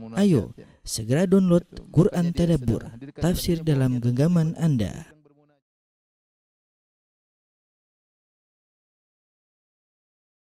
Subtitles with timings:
[0.00, 0.56] Ayo,
[0.88, 2.80] segera download Quran Tadabbur,
[3.20, 5.12] tafsir dalam genggaman Anda.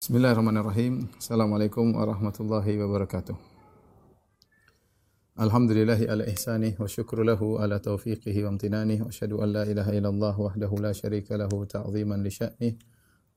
[0.02, 1.14] Bismillahirrahmanirrahim.
[1.22, 3.38] Assalamualaikum warahmatullahi wabarakatuh.
[5.38, 9.94] Alhamdulillahi ala ihsanih wa syukru lahu ala taufiqihi wa amtinanih wa asyhadu an la ilaha
[9.94, 12.74] illallah wahdahu la syarika lahu ta'ziman li sya'nih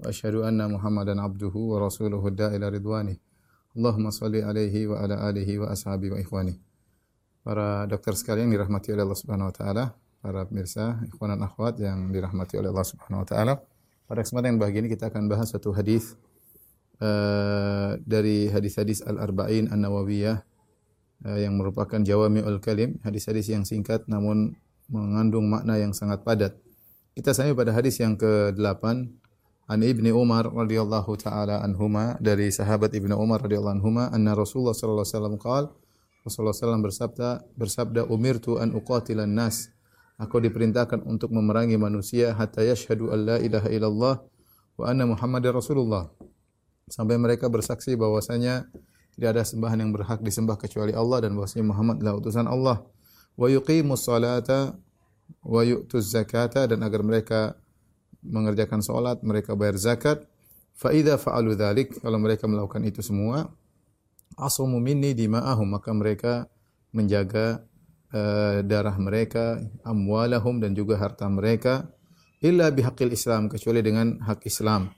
[0.01, 3.21] wa asyhadu anna Muhammadan abduhu wa rasuluhu da'ila ridwanih.
[3.71, 6.59] Allahumma salli alaihi wa ala alihi wa ashabi wa ikhwani.
[7.47, 9.85] Para dokter sekalian dirahmati oleh Allah Subhanahu wa taala,
[10.19, 13.55] para pemirsa, ikhwan dan akhwat yang dirahmati oleh Allah Subhanahu wa taala.
[14.11, 16.19] Pada kesempatan yang bahagia ini kita akan bahas satu hadis
[16.99, 20.43] uh, dari hadis-hadis Al-Arba'in An-Nawawiyah
[21.31, 24.59] uh, yang merupakan jawami'ul kalim, hadis-hadis yang singkat namun
[24.91, 26.59] mengandung makna yang sangat padat.
[27.15, 28.83] Kita sampai pada hadis yang ke-8
[29.71, 35.07] An Ibni Umar radhiyallahu taala anhuma dari sahabat Ibnu Umar radhiyallahu anhuma anna Rasulullah sallallahu
[35.07, 35.65] alaihi wasallam qaal
[36.27, 39.71] Rasulullah sallallahu bersabda bersabda umirtu an uqatilan nas
[40.19, 44.15] aku diperintahkan untuk memerangi manusia hatta yashhadu an la ilaha illallah
[44.75, 46.11] wa anna Muhammadar Rasulullah.
[46.91, 48.67] Sampai mereka bersaksi bahwasanya
[49.15, 52.83] tidak ada sembahan yang berhak disembah kecuali Allah dan bahwasanya Muhammad adalah utusan Allah.
[53.39, 54.75] Wa yuqimus salata
[55.47, 57.55] wa yu'tuz zakata dan agar mereka
[58.25, 60.25] mengerjakan salat, mereka bayar zakat.
[60.77, 63.53] Fa idza fa'alu dzalik, kalau mereka melakukan itu semua,
[64.41, 66.49] asamu minni dima'ahum, maka mereka
[66.91, 67.61] menjaga
[68.15, 71.89] uh, darah mereka, amwalahum dan juga harta mereka
[72.41, 74.89] illa bihaqqil Islam kecuali dengan hak Islam.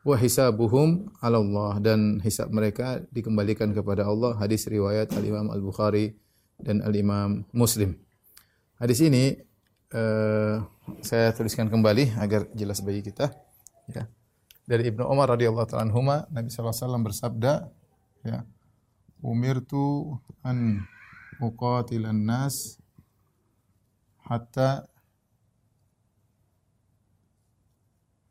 [0.00, 4.36] Wa hisabuhum 'ala Allah dan hisab mereka dikembalikan kepada Allah.
[4.36, 6.16] Hadis riwayat Al-Imam Al-Bukhari
[6.60, 7.96] dan Al-Imam Muslim.
[8.80, 9.36] Hadis ini
[9.94, 10.66] uh,
[11.02, 13.30] saya tuliskan kembali agar jelas bagi kita.
[13.90, 14.06] Ya.
[14.66, 17.52] Dari Ibnu Umar radhiyallahu taala anhuma, Nabi sallallahu alaihi wasallam bersabda,
[18.22, 18.38] ya.
[19.20, 20.88] Umirtu an
[21.42, 22.80] uqatilan nas
[24.24, 24.88] hatta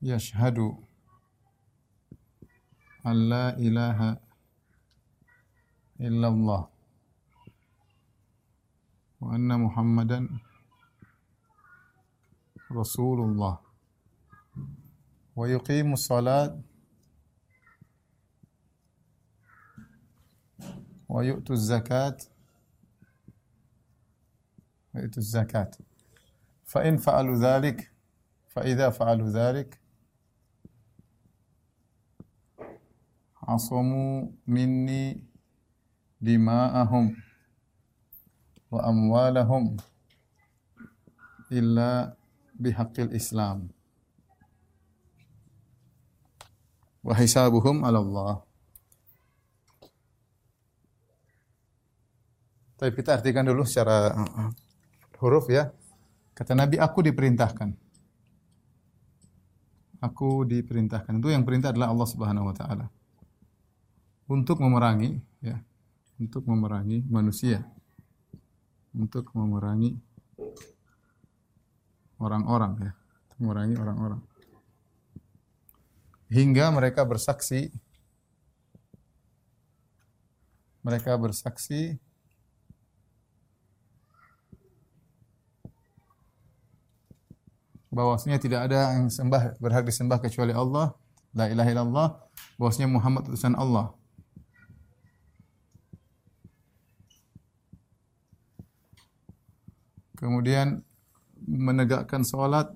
[0.02, 0.80] yashhadu
[3.04, 4.18] an la ilaha
[6.00, 6.72] illallah
[9.20, 10.40] wa anna muhammadan
[12.72, 13.60] Rasulullah
[15.36, 16.54] wa yuqimu salat
[21.08, 22.30] wa yu'tu zakat
[24.94, 25.78] wa yu'tu zakat
[26.64, 27.90] fa in fa'alu dhalik
[28.48, 29.80] fa idza fa'alu dhalik
[33.48, 34.34] asamu
[42.60, 43.72] bihaqqil Islam.
[47.00, 48.36] Wa hisabuhum 'ala Allah.
[52.80, 54.52] Tapi kita artikan dulu secara uh,
[55.20, 55.68] huruf ya.
[56.32, 57.76] Kata Nabi, aku diperintahkan.
[60.00, 61.20] Aku diperintahkan.
[61.20, 62.88] Itu yang perintah adalah Allah Subhanahu wa taala.
[64.32, 65.60] Untuk memerangi ya,
[66.16, 67.68] untuk memerangi manusia.
[68.96, 70.00] Untuk memerangi
[72.20, 72.92] orang-orang ya,
[73.40, 74.22] mengurangi orang-orang.
[76.30, 77.74] Hingga mereka bersaksi
[80.86, 82.00] mereka bersaksi
[87.90, 90.94] bahwasanya tidak ada yang sembah berhak disembah kecuali Allah,
[91.34, 92.10] la ilaha illallah,
[92.56, 93.92] bahwasanya Muhammad utusan Allah.
[100.16, 100.84] Kemudian
[101.50, 102.70] menegakkan salat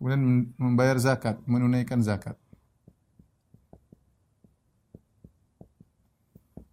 [0.00, 2.32] kemudian membayar zakat, menunaikan zakat.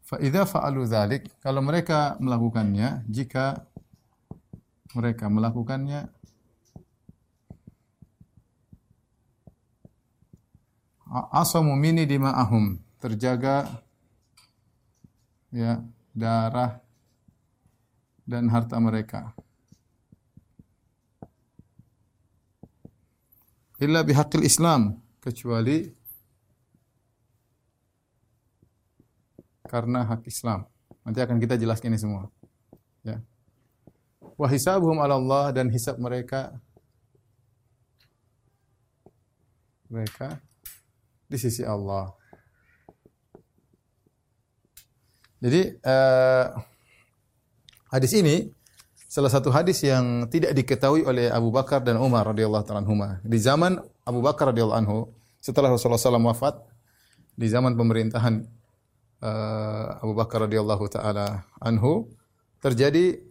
[0.08, 3.68] Fa idza fa'alu dzalik, kalau mereka melakukannya, jika
[4.96, 6.08] mereka melakukannya
[11.36, 13.68] asamu mini dima'ahum, terjaga
[15.58, 15.82] ya
[16.14, 16.78] darah
[18.30, 19.34] dan harta mereka.
[23.82, 25.90] Illa bihaqqil Islam kecuali
[29.66, 30.66] karena hak Islam.
[31.02, 32.30] Nanti akan kita jelaskan ini semua.
[33.02, 33.22] Ya.
[34.38, 36.54] Wa hisabuhum 'ala Allah dan hisab mereka
[39.90, 40.38] mereka
[41.26, 42.12] di sisi Allah.
[45.38, 46.46] Jadi uh,
[47.94, 48.50] hadis ini
[49.08, 53.22] salah satu hadis yang tidak diketahui oleh Abu Bakar dan Umar radhiyallahu taala.
[53.22, 56.60] Di zaman Abu Bakar radhiyallahu anhu, setelah Rasulullah SAW wafat
[57.38, 58.44] di zaman pemerintahan
[59.22, 62.10] uh, Abu Bakar radhiyallahu taala anhu
[62.60, 63.22] terjadi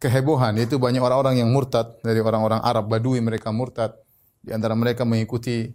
[0.00, 3.92] kehebohan yaitu banyak orang-orang yang murtad dari orang-orang Arab Badui mereka murtad
[4.40, 5.68] di antara mereka mengikuti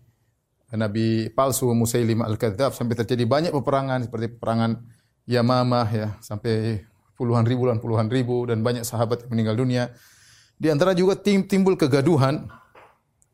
[0.75, 4.79] Nabi palsu Musailimah al-Kadzab sampai terjadi banyak peperangan seperti peperangan
[5.25, 6.85] Yamamah ya sampai
[7.17, 9.83] puluhan ribu dan puluhan ribu dan banyak sahabat yang meninggal dunia.
[10.55, 12.47] Di antara juga tim timbul kegaduhan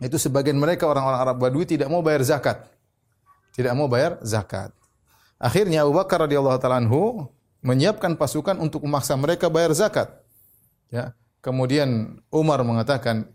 [0.01, 2.65] itu sebagian mereka orang-orang Arab Badui tidak mau bayar zakat.
[3.53, 4.73] Tidak mau bayar zakat.
[5.37, 7.29] Akhirnya Abu Bakar radhiyallahu taala anhu
[7.61, 10.09] menyiapkan pasukan untuk memaksa mereka bayar zakat.
[10.89, 11.13] Ya.
[11.41, 13.25] Kemudian Umar mengatakan,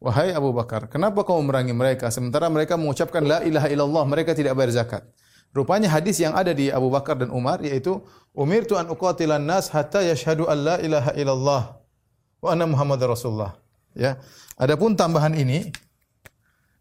[0.00, 4.56] Wahai Abu Bakar, kenapa kau memerangi mereka sementara mereka mengucapkan la ilaha illallah, mereka tidak
[4.56, 5.04] bayar zakat?
[5.52, 8.00] Rupanya hadis yang ada di Abu Bakar dan Umar yaitu
[8.32, 11.62] umirtu an uqatilan nas hatta yashhadu an la ilaha illallah
[12.40, 13.60] wa anna Muhammadar Rasulullah.
[13.92, 14.16] Ya.
[14.56, 15.68] Adapun tambahan ini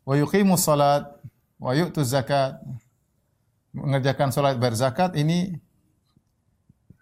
[0.07, 1.09] wa yuqimu salat
[1.59, 2.55] wa yu'tu zakat
[3.75, 5.59] mengerjakan salat bayar zakat ini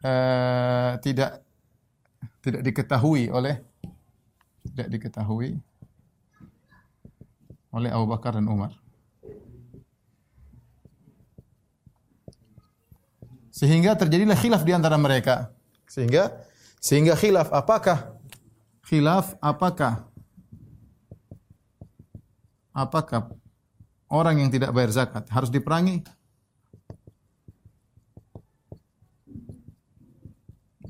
[0.02, 1.44] uh, tidak
[2.42, 3.60] tidak diketahui oleh
[4.72, 5.60] tidak diketahui
[7.72, 8.76] oleh Abu Bakar dan Umar.
[13.54, 15.50] Sehingga terjadilah khilaf di antara mereka.
[15.90, 16.30] Sehingga
[16.78, 18.14] sehingga khilaf apakah
[18.86, 20.06] khilaf apakah
[22.70, 23.34] apakah
[24.14, 26.06] orang yang tidak bayar zakat harus diperangi?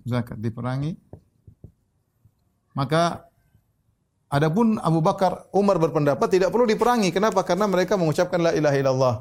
[0.04, 1.00] Zakat diperangi.
[2.76, 3.27] Maka
[4.28, 7.16] Adapun Abu Bakar, Umar berpendapat tidak perlu diperangi.
[7.16, 7.48] Kenapa?
[7.48, 9.16] Karena mereka mengucapkan la ilaha illallah.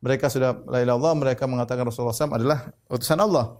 [0.00, 3.58] Mereka sudah la ilaha illallah, mereka mengatakan Rasulullah SAW adalah utusan Allah.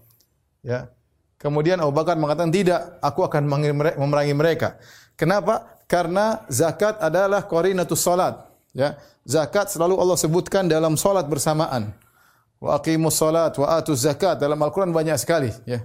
[0.63, 0.87] Ya.
[1.35, 3.51] Kemudian Abu Bakar mengatakan tidak, aku akan
[3.99, 4.79] memerangi mereka.
[5.19, 5.75] Kenapa?
[5.91, 8.39] Karena zakat adalah qarinatus salat.
[8.71, 8.95] Ya.
[9.27, 11.91] Zakat selalu Allah sebutkan dalam salat bersamaan.
[12.63, 14.39] Wa aqimus salat wa atuz zakat.
[14.39, 15.83] Dalam Al-Qur'an banyak sekali, ya.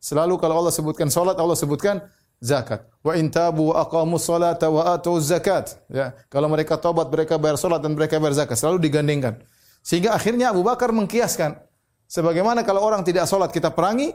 [0.00, 2.00] Selalu kalau Allah sebutkan salat, Allah sebutkan
[2.40, 2.88] zakat.
[3.04, 5.76] Wa in tabu wa aqamu salata wa atu zakat.
[5.92, 9.40] Ya, kalau mereka tobat, mereka bayar salat dan mereka bayar zakat, selalu digandengkan.
[9.80, 11.56] Sehingga akhirnya Abu Bakar mengkiaskan
[12.04, 14.12] sebagaimana kalau orang tidak salat kita perangi,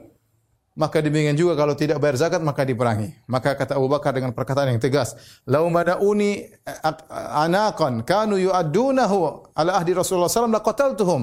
[0.75, 3.15] maka demikian juga kalau tidak bayar zakat maka diperangi.
[3.25, 5.15] Maka kata Abu Bakar dengan perkataan yang tegas,
[5.47, 6.45] "Lau madauni
[7.33, 11.21] anaqan kanu yu'addunahu ala ahdi Rasulullah sallallahu alaihi wasallam laqataltuhum."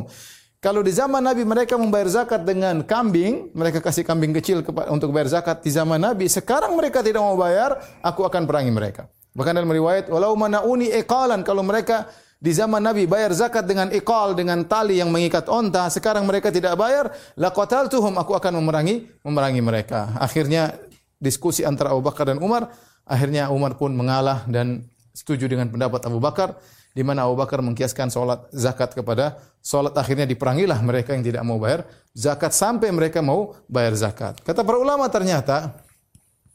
[0.63, 4.63] Kalau di zaman Nabi mereka membayar zakat dengan kambing, mereka kasih kambing kecil
[4.95, 6.31] untuk bayar zakat di zaman Nabi.
[6.31, 9.11] Sekarang mereka tidak mau bayar, aku akan perangi mereka.
[9.35, 12.07] Bahkan dalam riwayat, walau manauni iqalan, kalau mereka
[12.39, 16.79] di zaman Nabi bayar zakat dengan iqal, dengan tali yang mengikat onta, sekarang mereka tidak
[16.79, 20.15] bayar, laqataltuhum, aku akan memerangi memerangi mereka.
[20.15, 20.79] Akhirnya
[21.19, 22.71] diskusi antara Abu Bakar dan Umar,
[23.03, 26.55] akhirnya Umar pun mengalah dan setuju dengan pendapat Abu Bakar
[26.93, 31.57] di mana Abu Bakar mengkiaskan solat zakat kepada solat akhirnya diperangilah mereka yang tidak mau
[31.57, 34.41] bayar zakat sampai mereka mau bayar zakat.
[34.45, 35.73] Kata para ulama ternyata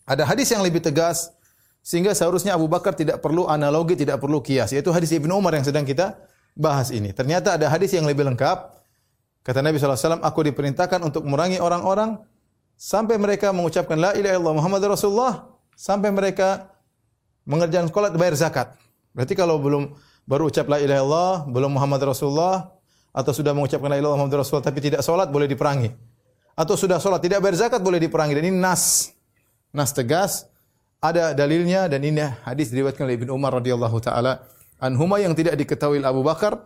[0.06, 1.34] ada hadis yang lebih tegas
[1.81, 5.63] sehingga seharusnya Abu Bakar tidak perlu analogi, tidak perlu kias, yaitu hadis Ibnu Umar yang
[5.63, 6.19] sedang kita
[6.54, 7.16] bahas ini.
[7.16, 8.75] Ternyata ada hadis yang lebih lengkap.
[9.39, 12.19] Kata Nabi SAW, aku diperintahkan untuk memerangi orang-orang
[12.75, 15.48] sampai mereka mengucapkan la ilaha illallah Muhammad Rasulullah
[15.80, 16.68] sampai mereka
[17.48, 18.68] mengerjakan sholat bayar zakat.
[19.16, 19.95] Berarti kalau belum
[20.27, 22.75] baru ucap la ilaha illallah, belum Muhammad Rasulullah,
[23.15, 25.89] atau sudah mengucapkan la ilaha illallah Muhammad Rasulullah tapi tidak solat boleh diperangi.
[26.53, 28.34] Atau sudah solat tidak bayar zakat boleh diperangi.
[28.36, 29.13] Dan ini nas.
[29.72, 30.46] Nas tegas.
[30.98, 34.41] Ada dalilnya dan ini hadis diriwayatkan oleh Ibnu Umar radhiyallahu taala
[34.81, 36.57] anhuma yang tidak diketahui Abu Bakar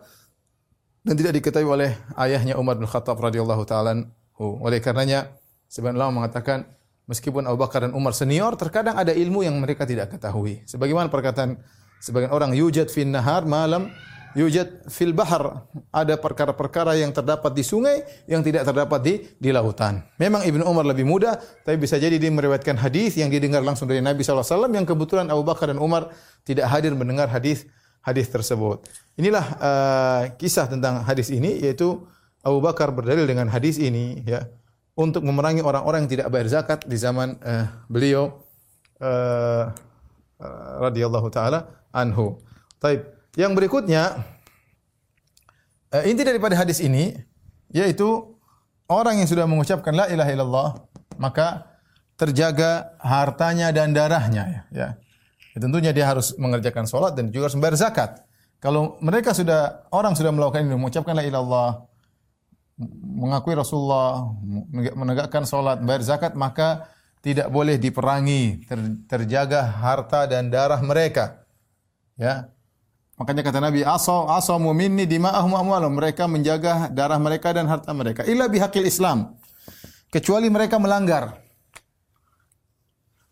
[1.04, 3.92] dan tidak diketahui oleh ayahnya Umar bin Khattab radhiyallahu taala
[4.40, 5.36] Oleh karenanya
[5.68, 6.64] sebagian ulama mengatakan
[7.04, 10.64] meskipun Abu Bakar dan Umar senior terkadang ada ilmu yang mereka tidak ketahui.
[10.64, 11.60] Sebagaimana perkataan
[12.02, 13.94] Sebagian orang yujad fin nahar malam
[14.34, 15.70] yujad fil bahar.
[15.94, 20.02] Ada perkara-perkara yang terdapat di sungai yang tidak terdapat di di lautan.
[20.18, 24.02] Memang Ibnu Umar lebih muda, tapi bisa jadi dia meriwayatkan hadis yang didengar langsung dari
[24.02, 26.10] Nabi SAW yang kebetulan Abu Bakar dan Umar
[26.42, 27.70] tidak hadir mendengar hadis
[28.02, 28.82] hadis tersebut.
[29.14, 32.02] Inilah uh, kisah tentang hadis ini yaitu
[32.42, 34.50] Abu Bakar berdalil dengan hadis ini ya
[34.98, 38.42] untuk memerangi orang-orang yang tidak bayar zakat di zaman uh, beliau
[38.98, 39.70] uh,
[40.42, 42.40] uh, radhiyallahu taala anhu.
[42.82, 43.06] Taib.
[43.38, 44.24] Yang berikutnya
[45.94, 47.16] uh, inti daripada hadis ini
[47.72, 48.36] yaitu
[48.92, 50.68] orang yang sudah mengucapkan la ilaha illallah
[51.16, 51.64] maka
[52.20, 54.62] terjaga hartanya dan darahnya ya.
[54.68, 54.88] ya.
[55.56, 58.20] ya tentunya dia harus mengerjakan sholat dan juga harus zakat.
[58.60, 61.70] Kalau mereka sudah orang sudah melakukan ini mengucapkan la ilaha illallah
[63.02, 64.32] mengakui Rasulullah,
[64.96, 66.88] menegakkan sholat, bayar zakat, maka
[67.22, 71.41] tidak boleh diperangi, ter, terjaga harta dan darah mereka.
[72.16, 72.52] Ya.
[73.20, 78.24] Makanya kata Nabi, "Asaw asamu minni dima'ahum amwalum." Mereka menjaga darah mereka dan harta mereka.
[78.26, 79.36] Illa bihaqil Islam.
[80.12, 81.40] Kecuali mereka melanggar.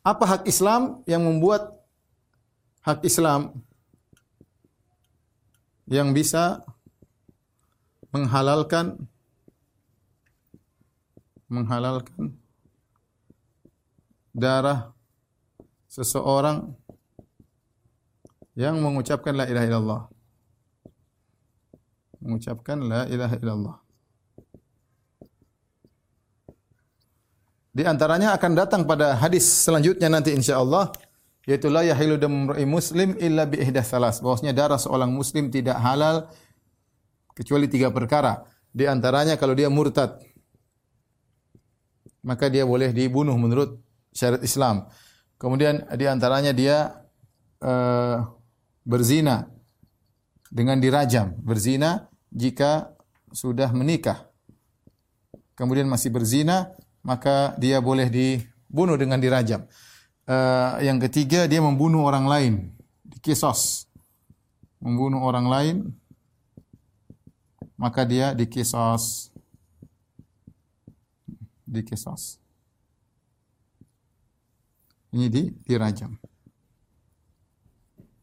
[0.00, 1.76] Apa hak Islam yang membuat
[2.80, 3.52] hak Islam
[5.90, 6.64] yang bisa
[8.08, 8.96] menghalalkan
[11.50, 12.38] menghalalkan
[14.30, 14.94] darah
[15.90, 16.78] seseorang
[18.58, 20.02] yang mengucapkan la ilaha illallah.
[22.20, 23.76] Mengucapkan la ilaha illallah.
[27.70, 30.90] Di antaranya akan datang pada hadis selanjutnya nanti insyaallah
[31.46, 34.18] yaitu la yahilu damu muslim illa bi ihdah salas.
[34.18, 36.26] Bahwasanya darah seorang muslim tidak halal
[37.32, 38.42] kecuali tiga perkara.
[38.70, 40.18] Di antaranya kalau dia murtad
[42.20, 43.80] maka dia boleh dibunuh menurut
[44.12, 44.84] syariat Islam.
[45.40, 47.00] Kemudian di antaranya dia
[47.64, 48.28] uh,
[48.84, 49.48] berzina
[50.50, 52.94] dengan dirajam, berzina jika
[53.30, 54.26] sudah menikah.
[55.54, 56.72] Kemudian masih berzina,
[57.04, 59.68] maka dia boleh dibunuh dengan dirajam.
[60.30, 62.52] Uh, yang ketiga dia membunuh orang lain,
[63.04, 63.90] dikisos.
[64.80, 65.76] Membunuh orang lain
[67.80, 69.32] maka dia dikisos.
[71.64, 72.36] Dikisos.
[75.16, 76.12] Ini di dirajam.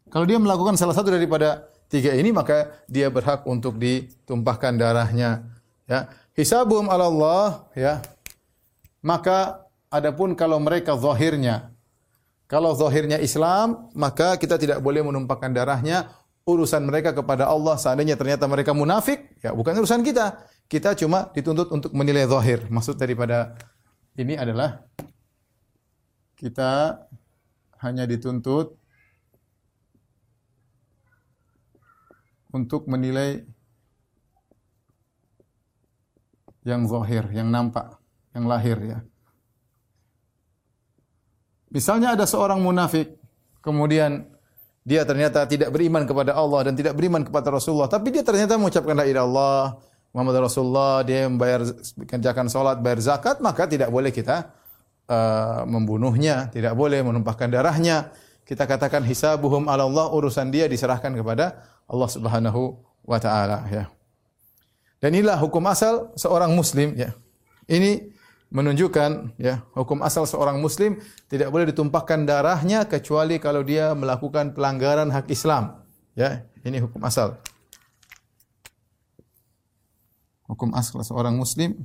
[0.08, 5.44] Kalau dia melakukan salah satu daripada tiga ini maka dia berhak untuk ditumpahkan darahnya.
[5.88, 8.04] Ya, hisabum Allah ya.
[9.04, 11.78] Maka adapun kalau mereka zahirnya
[12.48, 16.16] kalau zahirnya Islam, maka kita tidak boleh menumpahkan darahnya.
[16.48, 20.48] Urusan mereka kepada Allah seandainya ternyata mereka munafik, ya bukan urusan kita.
[20.72, 22.64] Kita cuma dituntut untuk menilai zahir.
[22.72, 23.60] Maksud daripada
[24.16, 24.80] ini adalah
[26.40, 27.04] kita
[27.84, 28.77] hanya dituntut
[32.58, 33.46] untuk menilai
[36.66, 37.96] yang zahir, yang nampak,
[38.34, 39.00] yang lahir ya.
[41.70, 43.16] Misalnya ada seorang munafik,
[43.62, 44.26] kemudian
[44.88, 48.96] dia ternyata tidak beriman kepada Allah dan tidak beriman kepada Rasulullah, tapi dia ternyata mengucapkan
[48.96, 49.64] la ilaha illallah
[50.16, 51.62] Muhammad Rasulullah, dia membayar
[52.08, 54.50] kerjakan salat, bayar zakat, maka tidak boleh kita
[55.12, 58.10] uh, membunuhnya, tidak boleh menumpahkan darahnya.
[58.48, 62.76] Kita katakan hisabuhum ala Allah, urusan dia diserahkan kepada Allah Subhanahu
[63.08, 63.88] wa taala ya.
[65.00, 67.16] Dan inilah hukum asal seorang muslim ya.
[67.68, 68.12] Ini
[68.48, 75.12] menunjukkan ya, hukum asal seorang muslim tidak boleh ditumpahkan darahnya kecuali kalau dia melakukan pelanggaran
[75.12, 75.84] hak Islam.
[76.16, 77.38] Ya, ini hukum asal.
[80.48, 81.76] Hukum asal seorang muslim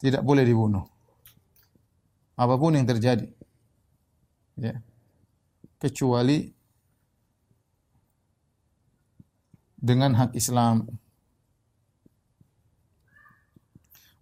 [0.00, 0.88] tidak boleh dibunuh.
[2.34, 3.28] Apa pun yang terjadi
[4.62, 4.78] ya
[5.82, 6.46] kecuali
[9.74, 10.86] dengan hak Islam.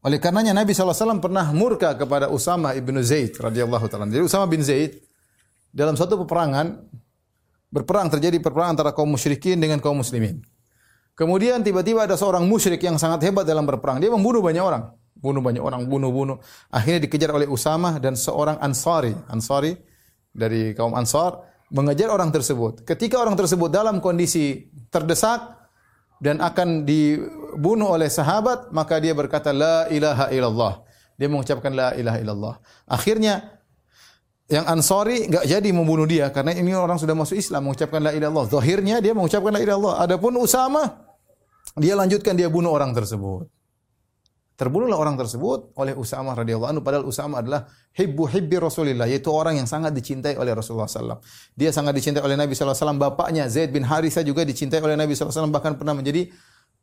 [0.00, 4.08] Oleh karenanya Nabi SAW pernah murka kepada Usama ibn Zaid radhiyallahu taala.
[4.08, 4.96] Jadi Usama bin Zaid
[5.68, 6.80] dalam satu peperangan
[7.68, 10.40] berperang terjadi perperangan antara kaum musyrikin dengan kaum muslimin.
[11.12, 14.00] Kemudian tiba-tiba ada seorang musyrik yang sangat hebat dalam berperang.
[14.00, 14.96] Dia membunuh banyak orang.
[15.20, 16.40] Bunuh banyak orang, bunuh-bunuh.
[16.72, 19.12] Akhirnya dikejar oleh Usama dan seorang Ansari.
[19.28, 19.76] Ansari
[20.30, 22.82] dari kaum Ansar mengejar orang tersebut.
[22.82, 25.58] Ketika orang tersebut dalam kondisi terdesak
[26.18, 30.74] dan akan dibunuh oleh sahabat, maka dia berkata la ilaha illallah.
[31.14, 32.54] Dia mengucapkan la ilaha illallah.
[32.90, 33.60] Akhirnya
[34.50, 38.28] yang Ansari enggak jadi membunuh dia karena ini orang sudah masuk Islam mengucapkan la ilaha
[38.34, 38.46] illallah.
[38.50, 39.96] Zahirnya dia mengucapkan la ilaha illallah.
[40.02, 40.82] Adapun Usama
[41.78, 43.46] dia lanjutkan dia bunuh orang tersebut.
[44.60, 47.64] Terbunuhlah orang tersebut oleh Usamah radhiyallahu anhu padahal Usamah adalah
[47.96, 51.24] hibbu hibbi Rasulillah yaitu orang yang sangat dicintai oleh Rasulullah sallallahu
[51.56, 53.00] Dia sangat dicintai oleh Nabi alaihi wasallam.
[53.00, 56.28] Bapaknya Zaid bin Harithah juga dicintai oleh Nabi alaihi wasallam bahkan pernah menjadi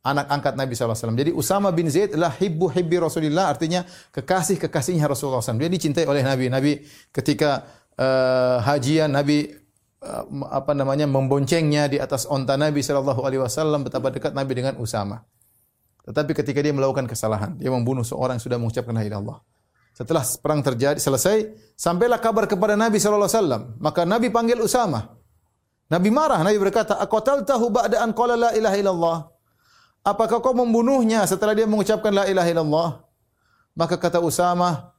[0.01, 1.17] anak angkat Nabi alaihi wasallam.
[1.21, 5.61] Jadi Usama bin Zaid adalah hibbu hibbi Rasulillah artinya kekasih-kekasihnya Rasulullah SAW.
[5.61, 6.49] Dia dicintai oleh Nabi.
[6.49, 6.71] Nabi
[7.13, 7.61] ketika
[7.93, 9.53] uh, hajian Nabi
[10.01, 14.81] uh, apa namanya memboncengnya di atas onta Nabi sallallahu alaihi wasallam betapa dekat Nabi dengan
[14.81, 15.21] Usama.
[16.07, 19.39] Tetapi ketika dia melakukan kesalahan, dia membunuh seorang yang sudah mengucapkan la ilaha illallah.
[19.91, 23.75] Setelah perang terjadi selesai, sampailah kabar kepada Nabi wasallam.
[23.83, 25.11] Maka Nabi panggil Usama.
[25.91, 29.17] Nabi marah, Nabi berkata, "Aqataltahu ba'da an qala la ilaha illallah?"
[30.07, 32.89] Apakah kau membunuhnya setelah dia mengucapkan la ilaha illallah?
[33.75, 34.95] Maka kata Usama,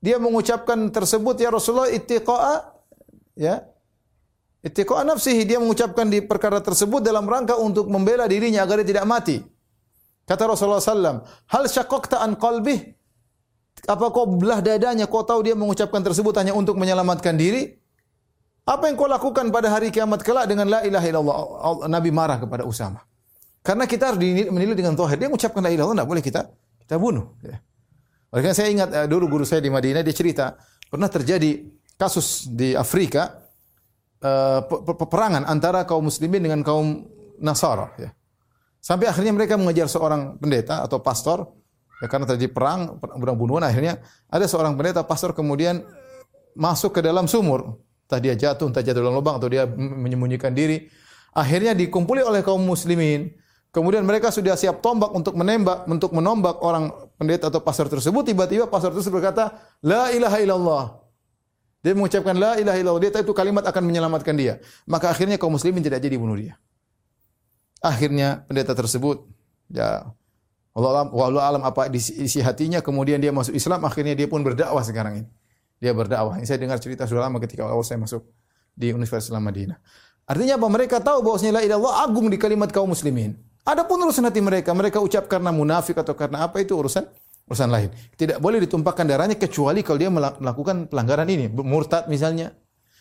[0.00, 2.54] dia mengucapkan tersebut ya Rasulullah ittiqa'a
[3.36, 3.60] ya.
[4.64, 9.04] Ittiqa'a nafsihi dia mengucapkan di perkara tersebut dalam rangka untuk membela dirinya agar dia tidak
[9.04, 9.57] mati.
[10.28, 12.92] Kata Rasulullah SAW, hal syakokta an qalbih?
[13.88, 15.08] Apa kau belah dadanya?
[15.08, 17.72] Kau tahu dia mengucapkan tersebut hanya untuk menyelamatkan diri?
[18.68, 21.36] Apa yang kau lakukan pada hari kiamat kelak dengan la ilaha illallah?
[21.88, 23.00] Nabi marah kepada Usama.
[23.64, 24.20] Karena kita harus
[24.52, 25.16] menilai dengan zahir.
[25.16, 26.40] Dia mengucapkan la ilaha illallah, tidak boleh kita
[26.84, 27.36] kita bunuh.
[27.44, 27.60] Ya.
[28.32, 30.56] Oleh karena saya ingat uh, dulu guru saya di Madinah dia cerita
[30.88, 31.64] pernah terjadi
[31.96, 33.44] kasus di Afrika
[34.24, 37.08] uh, peperangan antara kaum muslimin dengan kaum
[37.40, 38.12] Nasara ya.
[38.78, 41.44] Sampai akhirnya mereka mengejar seorang pendeta atau pastor
[41.98, 43.98] ya karena terjadi perang, perang bunuhan akhirnya
[44.30, 45.82] ada seorang pendeta pastor kemudian
[46.54, 47.82] masuk ke dalam sumur.
[48.08, 50.88] Entah dia jatuh, entah jatuh dalam lubang atau dia menyembunyikan diri.
[51.36, 53.28] Akhirnya dikumpuli oleh kaum muslimin
[53.68, 56.88] Kemudian mereka sudah siap tombak untuk menembak, untuk menombak orang
[57.20, 58.24] pendeta atau pastor tersebut.
[58.24, 60.84] Tiba-tiba pastor tersebut berkata, La ilaha illallah.
[61.84, 63.02] Dia mengucapkan La ilaha illallah.
[63.04, 64.56] Dia tahu itu kalimat akan menyelamatkan dia.
[64.88, 66.56] Maka akhirnya kaum muslimin tidak jadi bunuh dia.
[67.78, 69.22] Akhirnya pendeta tersebut,
[69.70, 70.10] ya
[70.74, 72.78] Allah alam, Allah alam apa isi hatinya.
[72.78, 73.82] Kemudian dia masuk Islam.
[73.86, 75.28] Akhirnya dia pun berdakwah sekarang ini.
[75.78, 76.38] Dia berdakwah.
[76.38, 78.26] Ini saya dengar cerita sudah lama ketika awal saya masuk
[78.74, 79.78] di Universitas Islam Madinah.
[80.28, 80.66] Artinya apa?
[80.70, 83.34] Mereka tahu bahwasanya la ilaha illallah agung di kalimat kaum muslimin.
[83.66, 87.04] Adapun urusan hati mereka, mereka ucap karena munafik atau karena apa itu urusan
[87.48, 87.90] urusan lain.
[88.14, 92.52] Tidak boleh ditumpahkan darahnya kecuali kalau dia melakukan pelanggaran ini, murtad misalnya.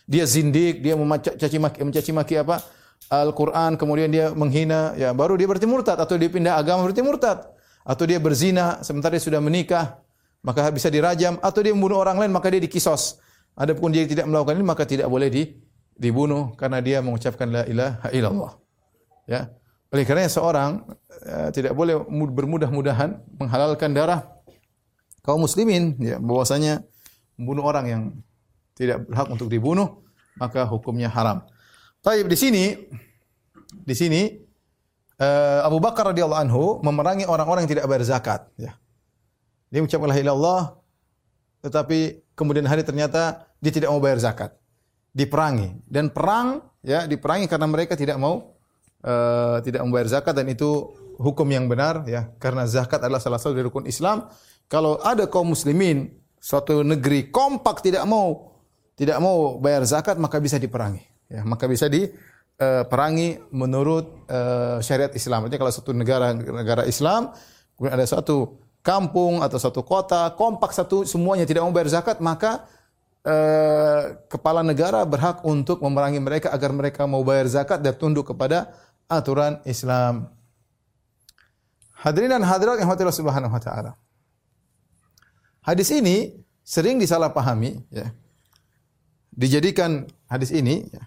[0.07, 2.63] Dia zindik, dia mencaci maki, mencaci maki apa?
[3.07, 7.39] Al-Qur'an, kemudian dia menghina, ya baru dia berarti murtad atau dia pindah agama berarti murtad.
[7.87, 10.03] Atau dia berzina sementara dia sudah menikah,
[10.43, 13.23] maka bisa dirajam atau dia membunuh orang lain maka dia dikisos.
[13.55, 15.55] Adapun dia tidak melakukan ini maka tidak boleh di,
[15.97, 18.51] dibunuh karena dia mengucapkan la ilaha illallah.
[19.25, 19.49] Ya.
[19.87, 20.83] Oleh karena seorang
[21.25, 24.27] uh, tidak boleh bermudah-mudahan menghalalkan darah
[25.23, 26.83] kaum muslimin ya bahwasanya
[27.39, 28.01] membunuh orang yang
[28.75, 30.03] tidak berhak untuk dibunuh
[30.37, 31.41] maka hukumnya haram.
[32.05, 32.63] Baik di sini
[33.83, 34.21] di sini
[35.19, 38.77] uh, Abu Bakar radhiyallahu anhu memerangi orang-orang yang tidak bayar zakat ya.
[39.67, 40.79] Dia mengucapkan la ilaha
[41.65, 44.55] tetapi kemudian hari ternyata dia tidak mau bayar zakat.
[45.11, 48.55] Diperangi dan perang ya diperangi karena mereka tidak mau
[49.01, 53.57] uh, tidak membayar zakat dan itu hukum yang benar ya karena zakat adalah salah satu
[53.57, 54.29] dari rukun Islam.
[54.69, 58.53] Kalau ada kaum muslimin suatu negeri kompak tidak mau
[58.93, 65.11] tidak mau bayar zakat maka bisa diperangi ya maka bisa diperangi uh, menurut uh, syariat
[65.13, 65.47] Islam.
[65.47, 67.31] Jadi kalau satu negara negara Islam
[67.75, 72.63] kemudian ada satu kampung atau satu kota kompak satu semuanya tidak mau bayar zakat maka
[74.31, 78.71] kepala negara berhak untuk memerangi mereka agar mereka mau bayar zakat dan tunduk kepada
[79.11, 80.31] aturan Islam.
[81.97, 83.91] Hadirin dan hadirat yang Allah Subhanahu wa taala.
[85.65, 88.13] Hadis ini sering disalahpahami ya.
[89.33, 91.03] Dijadikan hadis ini ya.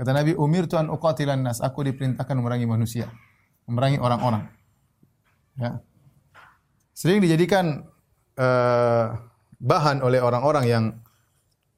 [0.00, 3.12] Kata Nabi Umir tuan uqatilan nas, aku diperintahkan memerangi manusia,
[3.68, 4.48] memerangi orang-orang.
[5.60, 5.84] Ya.
[6.96, 7.84] Sering dijadikan
[8.40, 9.12] uh,
[9.60, 10.84] bahan oleh orang-orang yang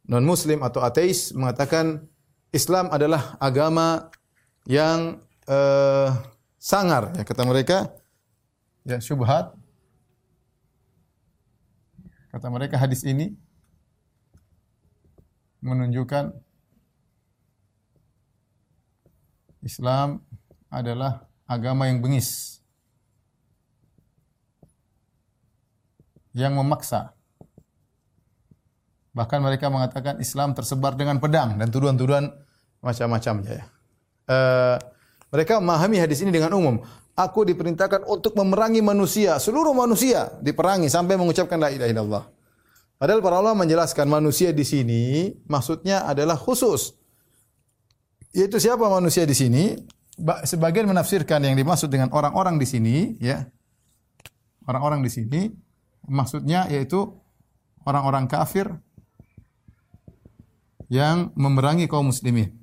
[0.06, 2.06] non muslim atau ateis mengatakan
[2.54, 4.06] Islam adalah agama
[4.70, 5.18] yang
[5.50, 6.14] uh,
[6.62, 7.90] sangar ya kata mereka
[8.86, 9.50] ya syubhat
[12.30, 13.34] kata mereka hadis ini
[15.58, 16.38] menunjukkan
[19.62, 20.20] Islam
[20.68, 22.60] adalah agama yang bengis
[26.36, 27.14] yang memaksa
[29.12, 32.32] bahkan mereka mengatakan Islam tersebar dengan pedang dan tuduhan-tuduhan
[32.80, 33.64] macam-macamnya ya
[34.28, 34.76] uh,
[35.32, 36.76] mereka memahami hadis ini dengan umum.
[37.16, 42.24] Aku diperintahkan untuk memerangi manusia, seluruh manusia diperangi sampai mengucapkan la ilaha illallah.
[43.00, 46.92] Padahal para ulama menjelaskan manusia di sini maksudnya adalah khusus.
[48.32, 49.76] Yaitu siapa manusia di sini?
[50.44, 53.48] Sebagian menafsirkan yang dimaksud dengan orang-orang di sini, ya.
[54.68, 55.40] Orang-orang di sini
[56.06, 57.18] maksudnya yaitu
[57.82, 58.70] orang-orang kafir
[60.86, 62.62] yang memerangi kaum muslimin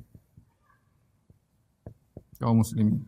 [2.40, 3.04] kaum muslimin.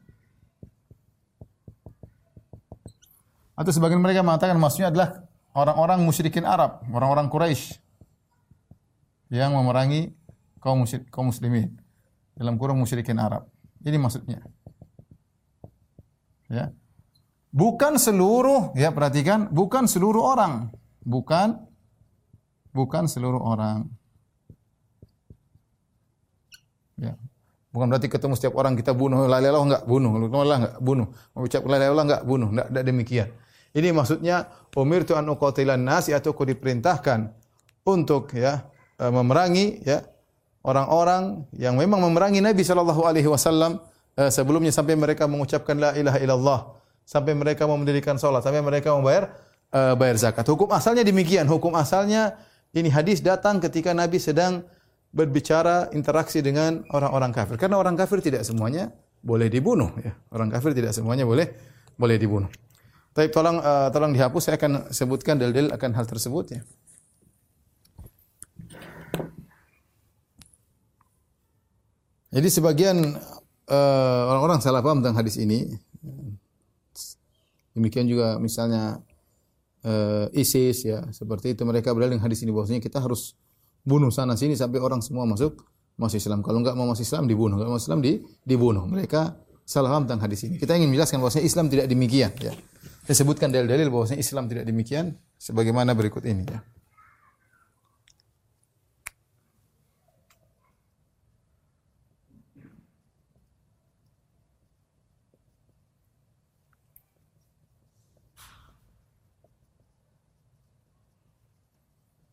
[3.55, 5.09] Atau sebagian mereka mengatakan maksudnya adalah
[5.55, 7.79] orang-orang musyrikin Arab, orang-orang Quraisy
[9.31, 10.11] yang memerangi
[10.59, 11.79] kaum kaum muslimin
[12.41, 13.45] dalam kurung musyrikin Arab.
[13.85, 14.41] Ini maksudnya.
[16.49, 16.73] Ya.
[17.53, 20.73] Bukan seluruh, ya perhatikan, bukan seluruh orang.
[21.05, 21.69] Bukan
[22.73, 23.85] bukan seluruh orang.
[26.97, 27.13] Ya.
[27.69, 31.07] Bukan berarti ketemu setiap orang kita bunuh, la ilaha enggak bunuh, la enggak bunuh.
[31.37, 33.29] Mengucap la ilaha enggak bunuh, enggak, enggak demikian.
[33.71, 37.31] Ini maksudnya umirtu an uqatilan nas atau aku diperintahkan
[37.87, 38.67] untuk ya
[38.99, 40.03] e, memerangi ya
[40.61, 43.81] orang-orang yang memang memerangi Nabi sallallahu alaihi wasallam
[44.17, 46.59] e, sebelumnya sampai mereka mengucapkan la ilaha illallah,
[47.05, 49.33] sampai mereka mendirikan salat, sampai mereka membayar
[49.73, 50.45] uh, bayar zakat.
[50.47, 51.47] Hukum asalnya demikian.
[51.47, 52.37] Hukum asalnya
[52.75, 54.63] ini hadis datang ketika Nabi sedang
[55.11, 57.59] berbicara interaksi dengan orang-orang kafir.
[57.59, 59.91] Karena orang kafir tidak semuanya boleh dibunuh.
[59.99, 60.15] Ya.
[60.31, 61.51] Orang kafir tidak semuanya boleh
[61.99, 62.47] boleh dibunuh.
[63.11, 64.41] Tapi tolong uh, tolong dihapus.
[64.47, 66.61] Saya akan sebutkan dalil-dalil akan hal tersebut ya.
[72.31, 72.97] Jadi sebagian
[73.67, 75.67] uh, orang-orang salah paham tentang hadis ini.
[77.75, 78.99] Demikian juga misalnya
[79.83, 83.35] uh, ISIS ya, seperti itu mereka berdalil dengan hadis ini bahwasanya kita harus
[83.83, 85.59] bunuh sana sini sampai orang semua masuk
[85.99, 86.39] masuk Islam.
[86.43, 88.83] Kalau enggak mau masuk Islam dibunuh, kalau mau Islam di, dibunuh.
[88.87, 90.55] Mereka salah paham tentang hadis ini.
[90.59, 92.53] Kita ingin menjelaskan bahwasanya Islam tidak demikian ya.
[93.07, 96.59] Saya sebutkan dalil-dalil bahwasanya Islam tidak demikian sebagaimana berikut ini ya.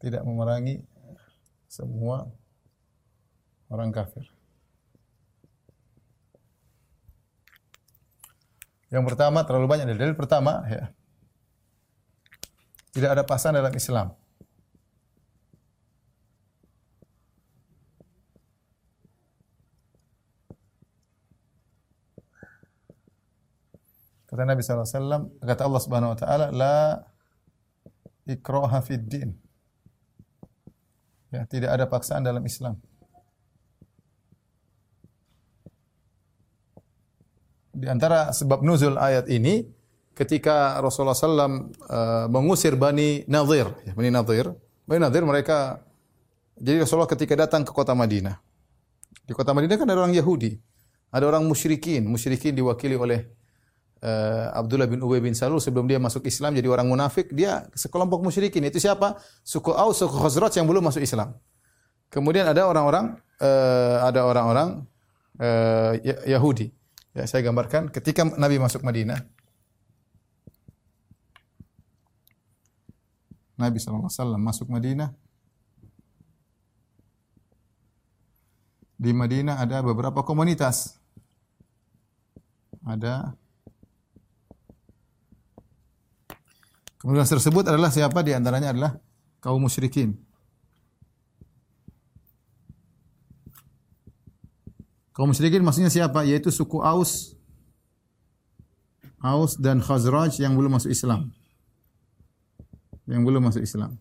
[0.08, 0.80] Tidak memerangi
[1.68, 2.32] semua
[3.68, 4.24] orang kafir.
[8.88, 10.88] Yang pertama terlalu banyak dalil pertama ya.
[12.96, 14.16] Tidak ada pasangan dalam Islam.
[24.28, 27.00] Kata Nabi SAW, kata Allah Subhanahu Wa Taala, la
[28.28, 29.47] ikraha fid din.
[31.28, 32.80] Ya, tidak ada paksaan dalam Islam.
[37.78, 39.62] Di antara sebab nuzul ayat ini
[40.16, 44.50] ketika Rasulullah SAW eh, mengusir Bani Nadir, ya, Bani Nadir,
[44.88, 45.84] Bani Nadir mereka
[46.58, 48.34] jadi Rasulullah ketika datang ke kota Madinah.
[49.22, 50.58] Di kota Madinah kan ada orang Yahudi,
[51.14, 53.30] ada orang musyrikin, musyrikin diwakili oleh
[54.02, 58.22] uh, Abdullah bin Ubay bin Salul sebelum dia masuk Islam jadi orang munafik, dia sekelompok
[58.22, 58.64] musyrikin.
[58.66, 59.18] Itu siapa?
[59.42, 61.34] Suku Aus, suku Khazraj yang belum masuk Islam.
[62.08, 64.68] Kemudian ada orang-orang uh, ada orang-orang
[65.38, 65.92] uh,
[66.24, 66.72] Yahudi.
[67.12, 69.20] Ya, saya gambarkan ketika Nabi masuk Madinah.
[73.58, 75.10] Nabi SAW masuk Madinah.
[78.98, 80.98] Di Madinah ada beberapa komunitas.
[82.86, 83.34] Ada
[87.08, 88.92] Komunitas tersebut adalah siapa di antaranya adalah
[89.40, 90.12] kaum musyrikin.
[95.16, 96.28] Kaum musyrikin maksudnya siapa?
[96.28, 97.32] Yaitu suku Aus,
[99.24, 101.32] Aus dan Khazraj yang belum masuk Islam.
[103.08, 103.96] Yang belum masuk Islam.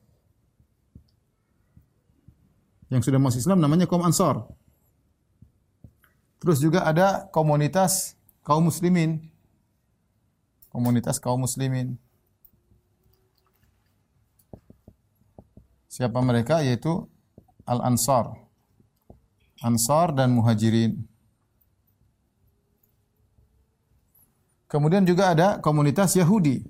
[2.91, 4.52] Yang sudah masuk Islam namanya kaum Ansar.
[6.43, 9.32] Terus juga ada komunitas kaum muslimin.
[10.67, 11.96] Komunitas kaum muslimin.
[15.97, 16.62] Siapa mereka?
[16.62, 17.10] Yaitu
[17.65, 18.38] Al-Ansar.
[19.65, 20.93] Ansar dan Muhajirin.
[24.69, 26.62] Kemudian juga ada komunitas Yahudi.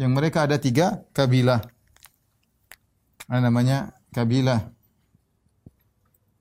[0.00, 1.60] Yang mereka ada tiga kabilah.
[3.28, 4.72] Ada namanya kabilah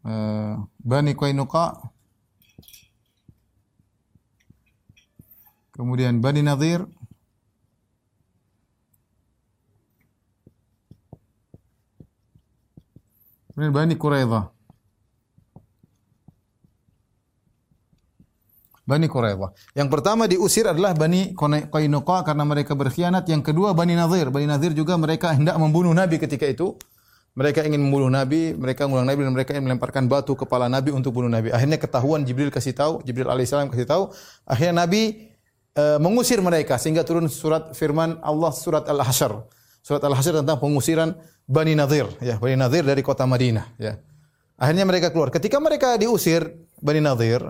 [0.08, 1.92] uh, Bani Qainuqa.
[5.76, 6.88] Kemudian Bani Nadir
[13.60, 14.44] Kemudian Bani Quraidah.
[18.88, 19.52] Bani Quraidah.
[19.76, 21.36] Yang pertama diusir adalah Bani
[21.68, 23.28] Qainuqa karena mereka berkhianat.
[23.28, 24.32] Yang kedua Bani Nadir.
[24.32, 26.80] Bani Nadir juga mereka hendak membunuh Nabi ketika itu.
[27.36, 31.20] Mereka ingin membunuh Nabi, mereka ngulang Nabi dan mereka ingin melemparkan batu kepala Nabi untuk
[31.20, 31.52] bunuh Nabi.
[31.52, 34.16] Akhirnya ketahuan Jibril kasih tahu, Jibril alaihissalam kasih tahu.
[34.48, 35.36] Akhirnya Nabi
[35.76, 39.59] e, mengusir mereka sehingga turun surat firman Allah surat Al-Hasyr.
[39.80, 41.16] Surat Al-Hasyr tentang pengusiran
[41.50, 43.98] Bani Nadir, ya, Bani Nadir dari kota Madinah, ya.
[44.60, 45.32] Akhirnya mereka keluar.
[45.32, 46.46] Ketika mereka diusir
[46.84, 47.42] Bani Nadir,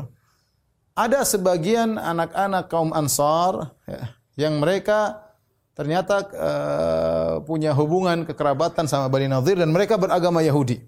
[0.94, 5.26] ada sebagian anak-anak kaum Ansar ya, yang mereka
[5.74, 10.80] ternyata uh, punya hubungan kekerabatan sama Bani Nadir dan mereka beragama Yahudi.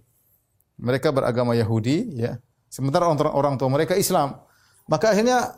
[0.77, 2.37] Mereka beragama Yahudi, ya.
[2.71, 4.39] Sementara orang, orang tua mereka Islam.
[4.87, 5.57] Maka akhirnya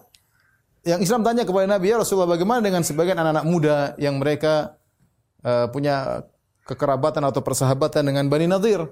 [0.84, 4.76] yang Islam tanya kepada Nabi, ya Rasulullah bagaimana dengan sebagian anak-anak muda yang mereka
[5.44, 6.26] uh, punya
[6.64, 8.88] kekerabatan atau persahabatan dengan Bani Nadir?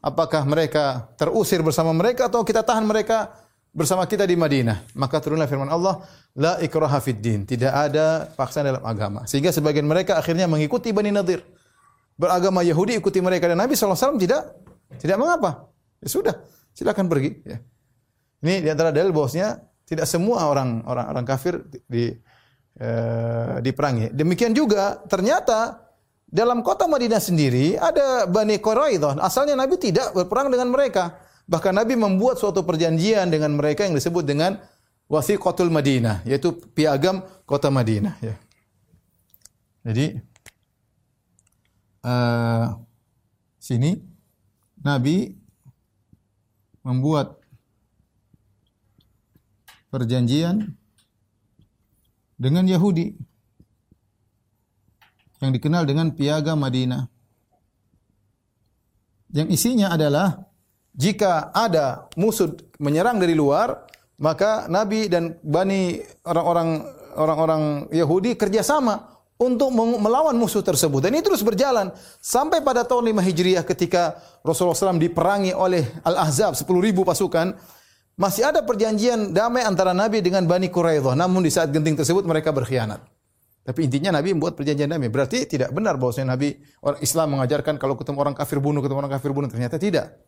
[0.00, 3.34] Apakah mereka terusir bersama mereka atau kita tahan mereka
[3.74, 4.94] bersama kita di Madinah?
[4.94, 6.06] Maka turunlah firman Allah,
[6.38, 7.42] la ikraha fid din.
[7.42, 9.26] Tidak ada paksaan dalam agama.
[9.26, 11.42] Sehingga sebagian mereka akhirnya mengikuti Bani Nadir.
[12.16, 14.56] Beragama Yahudi ikuti mereka dan Nabi SAW tidak
[14.96, 15.68] tidak mengapa.
[16.00, 16.34] Ya sudah,
[16.72, 17.42] silakan pergi.
[17.44, 17.58] Ya.
[18.46, 22.14] Ini di antara dalil bahwasanya tidak semua orang orang orang kafir di
[22.78, 24.12] eh, diperangi.
[24.12, 25.85] Demikian juga ternyata
[26.26, 29.22] dalam kota Madinah sendiri ada Bani Quraidah.
[29.22, 31.22] Asalnya Nabi tidak berperang dengan mereka.
[31.46, 34.58] Bahkan Nabi membuat suatu perjanjian dengan mereka yang disebut dengan
[35.06, 38.18] Wasiqatul Madinah, yaitu piagam kota Madinah.
[38.18, 38.34] Ya.
[39.86, 40.18] Jadi
[42.02, 42.74] uh,
[43.62, 44.02] sini
[44.82, 45.30] Nabi
[46.82, 47.38] membuat
[49.94, 50.74] perjanjian
[52.34, 53.14] dengan Yahudi
[55.40, 57.08] yang dikenal dengan piagam Madinah.
[59.34, 60.46] Yang isinya adalah
[60.96, 63.84] jika ada musuh menyerang dari luar,
[64.16, 66.70] maka Nabi dan bani orang-orang
[67.16, 71.04] orang-orang Yahudi kerjasama untuk melawan musuh tersebut.
[71.04, 76.56] Dan ini terus berjalan sampai pada tahun 5 Hijriah ketika Rasulullah SAW diperangi oleh Al-Ahzab
[76.56, 77.52] 10 ribu pasukan.
[78.16, 81.12] Masih ada perjanjian damai antara Nabi dengan Bani Quraidah.
[81.12, 83.04] Namun di saat genting tersebut mereka berkhianat.
[83.66, 85.10] Tapi intinya Nabi membuat perjanjian damai.
[85.10, 89.12] Berarti tidak benar bahwasanya Nabi orang Islam mengajarkan kalau ketemu orang kafir bunuh, ketemu orang
[89.18, 89.50] kafir bunuh.
[89.50, 90.22] Ternyata tidak.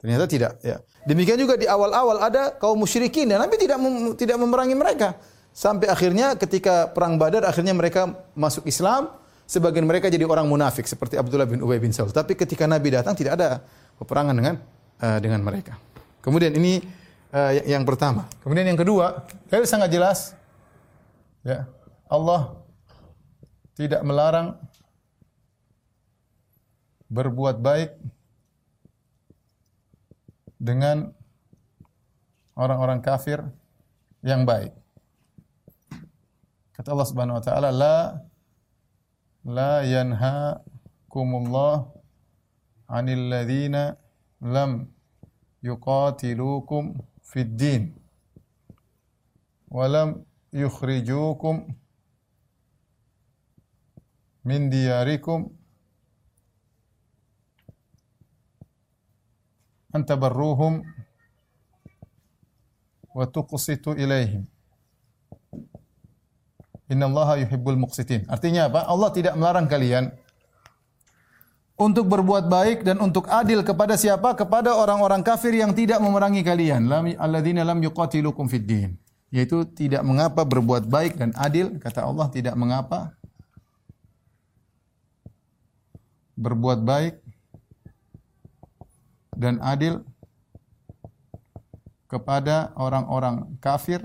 [0.00, 0.56] Ternyata tidak.
[0.64, 0.80] Ya.
[1.04, 5.20] Demikian juga di awal-awal ada kaum musyrikin dan Nabi tidak mem tidak memerangi mereka.
[5.52, 9.12] Sampai akhirnya ketika perang Badar akhirnya mereka masuk Islam,
[9.44, 12.16] sebagian mereka jadi orang munafik seperti Abdullah bin Ubay bin Salul.
[12.16, 13.60] Tapi ketika Nabi datang tidak ada
[14.00, 14.56] peperangan dengan
[15.04, 15.76] uh, dengan mereka.
[16.24, 16.80] Kemudian ini
[17.36, 18.24] uh, yang pertama.
[18.40, 20.32] Kemudian yang kedua, saya sangat jelas
[21.44, 21.68] ya.
[22.08, 22.59] Allah
[23.80, 24.60] tidak melarang
[27.08, 27.96] berbuat baik
[30.60, 31.16] dengan
[32.52, 33.40] orang-orang kafir
[34.20, 34.76] yang baik.
[36.76, 38.20] Kata Allah Subhanahu wa taala la
[39.48, 41.88] la yanhaakumullah
[42.84, 43.96] 'anil ladzina
[44.44, 44.92] lam
[45.64, 47.96] yuqatilukum fid din
[49.72, 50.20] wa lam
[50.52, 51.79] yukhrijukum
[54.44, 55.52] min diyarikum
[59.92, 60.80] an tabarruhum
[63.12, 64.46] wa tuqsitu ilaihim
[66.90, 68.26] Innallaha yuhibbul muqsitin.
[68.26, 68.82] Artinya apa?
[68.82, 70.10] Allah tidak melarang kalian
[71.78, 74.34] untuk berbuat baik dan untuk adil kepada siapa?
[74.34, 76.90] Kepada orang-orang kafir yang tidak memerangi kalian.
[76.90, 78.90] Lam alladzina lam yuqatilukum fid din.
[79.30, 83.14] Yaitu tidak mengapa berbuat baik dan adil, kata Allah tidak mengapa
[86.40, 87.20] berbuat baik
[89.36, 90.00] dan adil
[92.08, 94.00] kepada orang-orang kafir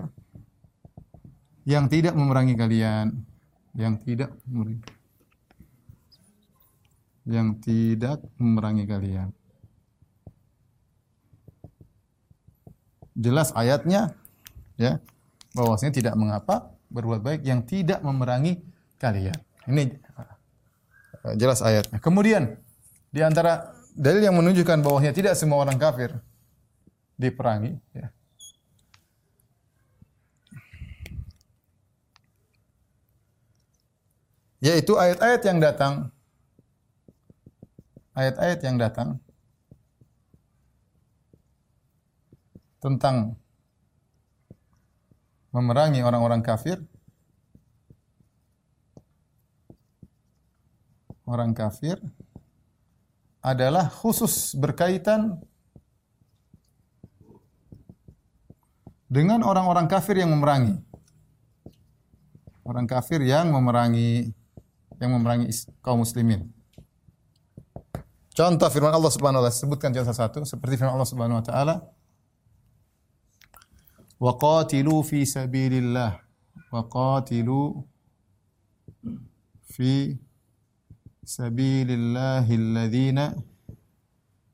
[1.66, 3.26] yang tidak memerangi kalian,
[3.74, 4.84] yang tidak memerangi
[7.26, 9.34] yang tidak memerangi kalian.
[13.18, 14.14] Jelas ayatnya
[14.78, 15.02] ya
[15.58, 18.62] bahwasanya tidak mengapa berbuat baik yang tidak memerangi
[19.02, 19.34] kalian.
[19.66, 19.98] Ini
[21.26, 21.98] uh, jelas ayatnya.
[21.98, 22.62] Kemudian
[23.10, 26.14] di antara dalil yang menunjukkan bahwasanya tidak semua orang kafir
[27.18, 28.12] diperangi ya.
[34.60, 35.94] yaitu ayat-ayat yang datang
[38.18, 39.20] ayat-ayat yang datang
[42.84, 43.38] tentang
[45.56, 46.82] memerangi orang-orang kafir
[51.26, 51.98] orang kafir
[53.42, 55.38] adalah khusus berkaitan
[59.06, 60.86] dengan orang-orang kafir yang memerangi
[62.66, 64.34] orang kafir yang memerangi
[64.98, 65.54] yang memerangi
[65.86, 66.50] kaum muslimin.
[68.36, 71.76] Contoh firman Allah Subhanahu wa taala sebutkan contoh satu seperti firman Allah Subhanahu wa taala
[74.20, 76.20] wa qatilu fi sabilillah
[76.74, 77.86] wa qatilu
[79.72, 80.20] fi
[81.26, 83.34] sabilillahi alladhina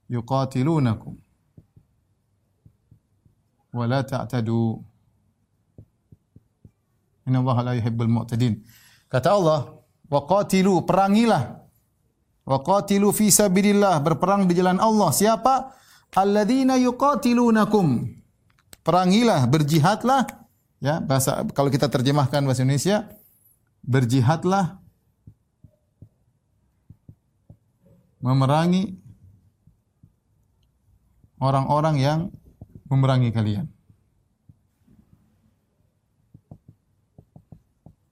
[0.10, 1.14] yuqatilunakum
[3.78, 4.80] wa la ta'tadu
[7.28, 8.64] inna Allah la yuhibbul mu'tadin
[9.12, 9.82] kata Allah
[10.12, 11.64] Wa qatilu, perangilah.
[12.44, 15.16] Wa qatilu fi sabilillah, berperang di jalan Allah.
[15.16, 15.72] Siapa?
[16.12, 18.12] Alladzina yuqatilunakum.
[18.84, 20.28] Perangilah, berjihadlah.
[20.84, 23.08] Ya, bahasa kalau kita terjemahkan bahasa Indonesia,
[23.88, 24.81] berjihadlah
[28.22, 28.96] memerangi
[31.42, 32.20] orang-orang yang
[32.88, 33.66] memerangi kalian.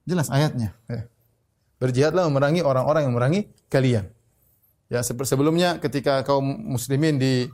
[0.04, 0.74] Jelas ayatnya.
[0.90, 1.06] Ya.
[1.78, 4.10] Berjihadlah memerangi orang-orang yang memerangi kalian.
[4.90, 7.46] Ya, sebelumnya ketika kaum muslimin di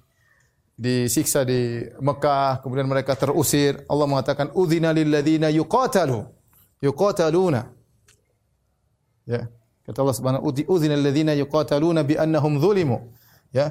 [0.77, 6.25] disiksa di Mekah, kemudian mereka terusir, Allah mengatakan udzina lil ladzina yuqatalu
[6.81, 7.69] yuqataluna.
[9.29, 9.53] Ya.
[9.87, 13.07] Kata Allah Subhanahu taala, "Udzina alladziina yuqataluna bi annahum zulimu."
[13.55, 13.71] Ya.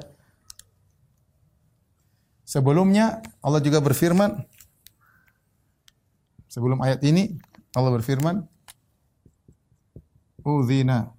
[2.48, 4.32] Sebelumnya Allah juga berfirman
[6.48, 7.36] sebelum ayat ini
[7.76, 8.48] Allah berfirman
[10.46, 11.10] Udzina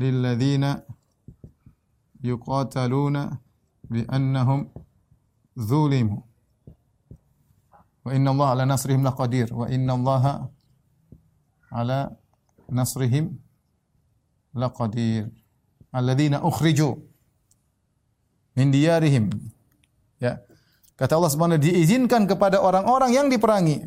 [0.00, 0.82] lilladzina
[2.24, 3.38] yuqataluna
[3.86, 4.66] bi annahum
[5.54, 6.24] zulimu
[8.02, 10.24] wa inna Allah ala nasrihim laqadir wa inna Allah
[11.70, 12.00] ala
[12.72, 13.36] nasrihim
[14.54, 15.28] laqadir
[15.92, 16.96] alladzina ukhriju
[18.56, 19.30] min diyarihim.
[20.18, 20.42] Ya.
[20.98, 23.86] Kata Allah Subhanahu diizinkan kepada orang-orang yang diperangi.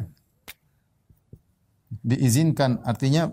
[2.02, 3.28] Diizinkan artinya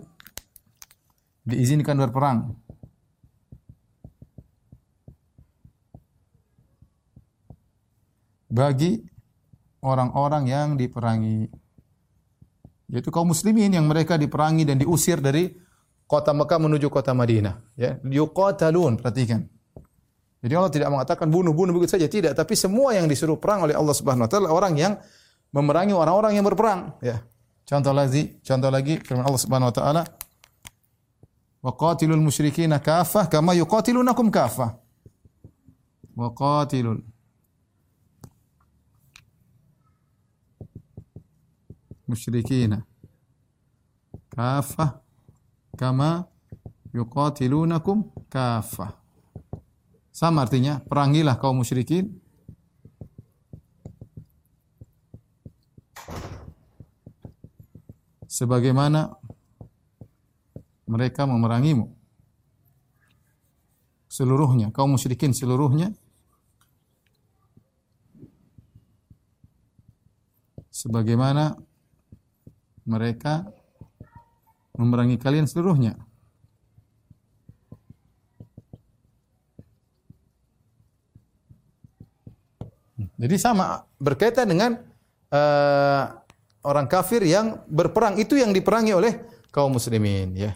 [1.47, 2.59] diizinkan berperang.
[8.51, 8.99] Bagi
[9.79, 11.47] orang-orang yang diperangi.
[12.89, 15.53] Yaitu kaum muslimin yang mereka diperangi dan diusir dari
[16.09, 17.61] kota Mekah menuju kota Madinah.
[17.77, 19.45] Ya, yuqatalun, perhatikan.
[20.41, 22.33] Jadi Allah tidak mengatakan bunuh-bunuh begitu saja, tidak.
[22.33, 24.97] Tapi semua yang disuruh perang oleh Allah Subhanahu Wa Taala orang yang
[25.53, 26.97] memerangi orang-orang yang berperang.
[27.05, 27.21] Ya.
[27.69, 30.03] Contoh lagi, contoh lagi firman Allah Subhanahu Wa Taala,
[31.61, 34.79] wa qatilul musyrikina kafah kama yuqatilunakum kafah.
[36.17, 37.03] Wa qatilul
[42.09, 42.81] musyrikina
[44.33, 45.08] kafah
[45.79, 46.27] kama
[46.91, 48.99] yuqatilunakum kafah.
[50.11, 52.19] Sama artinya, perangilah kaum musyrikin
[58.27, 59.15] sebagaimana
[60.83, 61.95] mereka memerangimu.
[64.11, 65.95] Seluruhnya, kaum musyrikin seluruhnya
[70.67, 71.55] sebagaimana
[72.83, 73.47] mereka
[74.79, 75.99] memerangi kalian seluruhnya.
[83.19, 84.79] Jadi sama berkaitan dengan
[85.35, 86.03] uh,
[86.63, 89.19] orang kafir yang berperang itu yang diperangi oleh
[89.51, 90.55] kaum muslimin ya.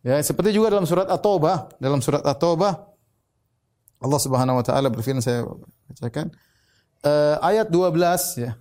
[0.00, 2.90] Ya, seperti juga dalam surat At-Taubah, dalam surat At-Taubah
[4.00, 5.44] Allah Subhanahu wa taala berfirman saya
[5.92, 6.32] bacakan
[7.04, 8.56] uh, ayat 12 ya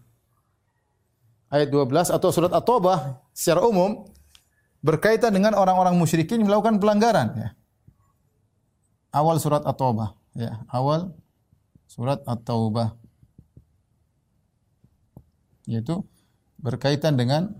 [1.48, 4.04] ayat 12 atau surat At-Taubah secara umum
[4.80, 7.50] berkaitan dengan orang-orang musyrikin melakukan pelanggaran ya.
[9.10, 11.18] Awal surat At-Taubah ya, awal
[11.90, 12.94] surat At-Taubah
[15.70, 16.02] yaitu
[16.58, 17.54] berkaitan dengan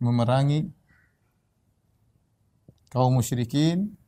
[0.00, 0.72] memerangi
[2.88, 4.00] kaum musyrikin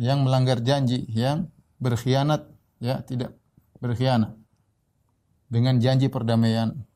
[0.00, 2.48] yang melanggar janji, yang berkhianat,
[2.80, 3.36] ya tidak
[3.84, 4.32] berkhianat
[5.52, 6.87] dengan janji perdamaian.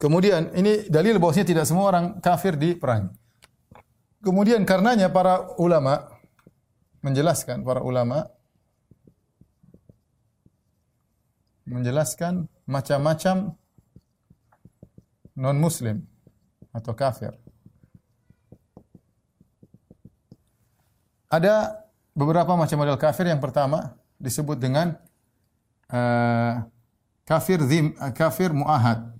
[0.00, 3.12] Kemudian ini dalil bahwasanya tidak semua orang kafir diperangi.
[4.24, 6.08] Kemudian karenanya para ulama
[7.04, 8.28] menjelaskan para ulama
[11.68, 13.56] menjelaskan macam-macam
[15.36, 16.00] non muslim
[16.72, 17.36] atau kafir.
[21.30, 21.86] Ada
[22.16, 23.30] beberapa macam model kafir.
[23.30, 24.98] Yang pertama disebut dengan
[25.92, 26.66] uh,
[27.22, 29.19] kafir zim, uh, kafir muahad.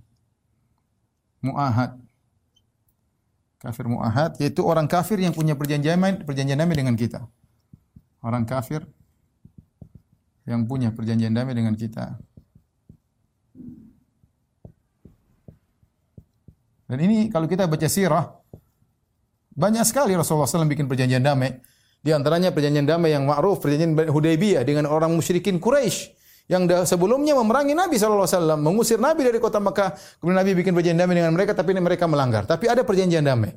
[1.41, 1.97] Muahad.
[3.61, 7.29] Kafir muahad yaitu orang kafir yang punya perjanjian perjanjian damai dengan kita.
[8.25, 8.89] Orang kafir
[10.49, 12.17] yang punya perjanjian damai dengan kita.
[16.89, 18.41] Dan ini kalau kita baca sirah
[19.53, 21.61] banyak sekali Rasulullah SAW bikin perjanjian damai.
[22.01, 26.17] Di antaranya perjanjian damai yang ma'ruf, perjanjian Hudaybiyah dengan orang musyrikin Quraisy
[26.51, 29.95] yang sebelumnya memerangi Nabi SAW, mengusir Nabi dari kota Mekah.
[30.19, 32.43] Kemudian Nabi bikin perjanjian damai dengan mereka, tapi mereka melanggar.
[32.43, 33.55] Tapi ada perjanjian damai.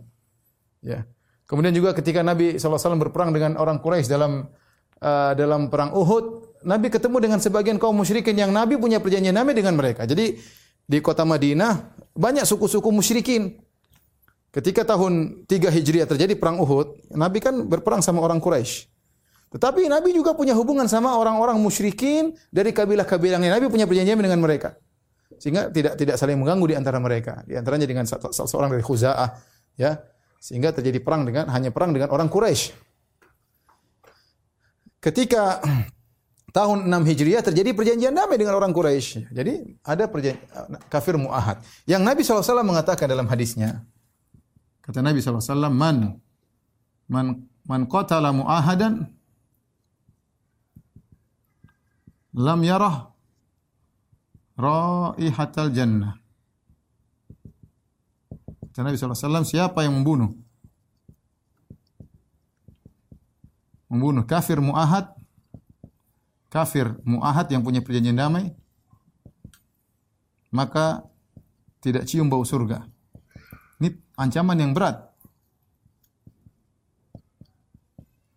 [0.86, 1.10] Ya.
[1.50, 4.46] Kemudian juga ketika Nabi SAW berperang dengan orang Quraisy dalam
[5.02, 9.58] uh, dalam perang Uhud, Nabi ketemu dengan sebagian kaum musyrikin yang Nabi punya perjanjian damai
[9.58, 10.06] dengan mereka.
[10.06, 10.38] Jadi
[10.86, 13.58] di kota Madinah banyak suku-suku musyrikin.
[14.54, 18.93] Ketika tahun 3 Hijriah terjadi perang Uhud, Nabi kan berperang sama orang Quraisy.
[19.54, 24.42] Tetapi Nabi juga punya hubungan sama orang-orang musyrikin dari kabilah-kabilah yang Nabi punya perjanjian dengan
[24.42, 24.74] mereka.
[25.38, 27.46] Sehingga tidak tidak saling mengganggu di antara mereka.
[27.46, 29.30] Di antaranya dengan seorang dari Khuza'ah,
[29.78, 30.02] ya.
[30.42, 32.74] Sehingga terjadi perang dengan hanya perang dengan orang Quraisy.
[34.98, 35.62] Ketika
[36.56, 39.30] tahun 6 Hijriah terjadi perjanjian damai dengan orang Quraisy.
[39.30, 39.54] Jadi
[39.86, 40.50] ada perjanjian
[40.90, 41.62] kafir muahad.
[41.86, 43.86] Yang Nabi SAW mengatakan dalam hadisnya,
[44.84, 46.20] Kata Nabi SAW, man
[47.08, 49.08] man man qatala mu'ahadan
[52.34, 53.14] lam yarah
[54.58, 56.18] raihatal jannah.
[58.74, 60.34] Kata Nabi SAW, siapa yang membunuh?
[63.86, 65.14] Membunuh kafir mu'ahad,
[66.50, 68.50] kafir mu'ahad yang punya perjanjian damai,
[70.50, 71.06] maka
[71.86, 72.90] tidak cium bau surga.
[73.78, 75.13] Ini ancaman yang berat.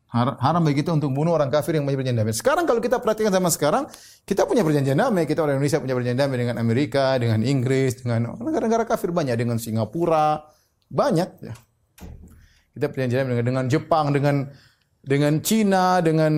[0.06, 2.32] Haram bagi kita untuk bunuh orang kafir yang punya perjanjian damai.
[2.32, 3.90] Sekarang kalau kita perhatikan sama sekarang,
[4.22, 5.26] kita punya perjanjian damai.
[5.26, 9.58] Kita orang Indonesia punya perjanjian damai dengan Amerika, dengan Inggris, dengan negara-negara kafir banyak, dengan
[9.58, 10.46] Singapura,
[10.88, 11.54] banyak ya.
[12.72, 14.36] Kita perjanjian damai dengan, dengan Jepang, dengan
[15.06, 16.32] dengan Cina, dengan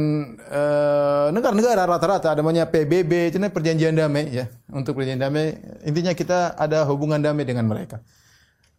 [1.33, 4.49] negara negara-negara rata-rata ada namanya PBB, itu perjanjian damai ya.
[4.73, 8.01] Untuk perjanjian damai, intinya kita ada hubungan damai dengan mereka.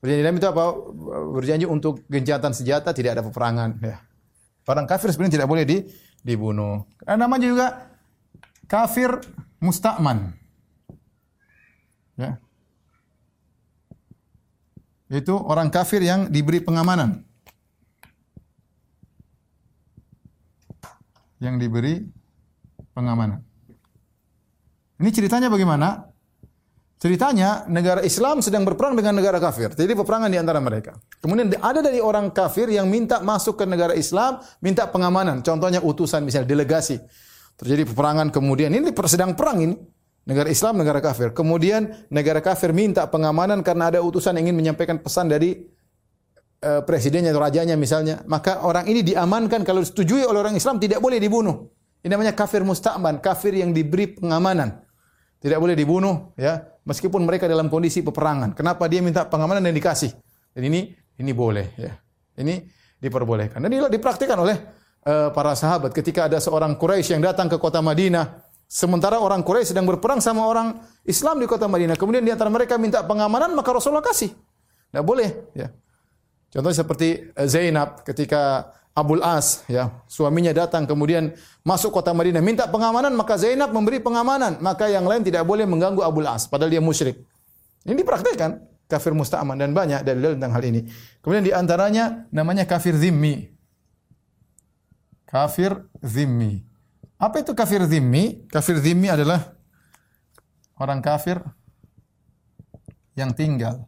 [0.01, 0.63] Perjanjian damai itu apa?
[1.33, 3.97] Berjanji untuk gencatan senjata, tidak ada peperangan ya.
[4.69, 5.81] Orang kafir sebenarnya tidak boleh di,
[6.21, 6.85] dibunuh.
[7.01, 7.67] Karena namanya juga
[8.69, 9.09] kafir
[9.57, 10.29] musta'man.
[12.13, 12.37] Ya.
[15.09, 17.25] Itu orang kafir yang diberi pengamanan.
[21.41, 21.93] Yang diberi
[22.93, 23.41] pengamanan.
[25.01, 26.08] Ini ceritanya bagaimana?
[26.99, 29.71] Ceritanya negara Islam sedang berperang dengan negara kafir.
[29.71, 30.99] Jadi peperangan di antara mereka.
[31.23, 35.39] Kemudian ada dari orang kafir yang minta masuk ke negara Islam, minta pengamanan.
[35.39, 36.99] Contohnya utusan misalnya delegasi.
[37.55, 39.75] Terjadi peperangan kemudian ini sedang perang ini.
[40.27, 41.31] Negara Islam, negara kafir.
[41.31, 45.55] Kemudian negara kafir minta pengamanan karena ada utusan yang ingin menyampaikan pesan dari
[46.61, 48.27] uh, presidennya atau rajanya misalnya.
[48.27, 51.71] Maka orang ini diamankan kalau disetujui oleh orang Islam tidak boleh dibunuh.
[52.03, 54.83] Ini namanya kafir musta'man, kafir yang diberi pengamanan.
[55.39, 56.59] Tidak boleh dibunuh ya,
[56.89, 58.57] meskipun mereka dalam kondisi peperangan.
[58.57, 60.09] Kenapa dia minta pengamanan dan dikasih?
[60.57, 60.89] Dan ini
[61.21, 61.93] ini boleh ya.
[62.41, 62.65] Ini
[62.97, 63.61] diperbolehkan.
[63.61, 64.57] Dan ini dipraktikkan oleh
[65.05, 69.73] uh, para sahabat ketika ada seorang Quraisy yang datang ke kota Madinah Sementara orang Quraisy
[69.73, 71.97] sedang berperang sama orang Islam di kota Madinah.
[71.97, 74.29] Kemudian di antara mereka minta pengamanan, maka Rasulullah kasih.
[74.29, 75.49] Tidak boleh.
[75.57, 75.73] Ya.
[76.53, 81.31] Contohnya seperti eh, Zainab ketika Abul As, ya, suaminya datang kemudian
[81.63, 86.03] masuk kota Madinah minta pengamanan, maka Zainab memberi pengamanan, maka yang lain tidak boleh mengganggu
[86.03, 87.15] Abul As, padahal dia musyrik.
[87.87, 88.59] Ini dipraktikkan
[88.89, 90.89] kafir musta'man dan banyak dalil tentang hal ini.
[91.21, 93.53] Kemudian di antaranya namanya kafir zimmi.
[95.29, 96.65] Kafir zimmi.
[97.21, 98.49] Apa itu kafir zimmi?
[98.49, 99.53] Kafir zimmi adalah
[100.81, 101.37] orang kafir
[103.13, 103.85] yang tinggal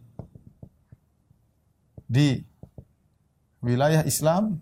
[2.06, 2.44] di
[3.64, 4.60] wilayah Islam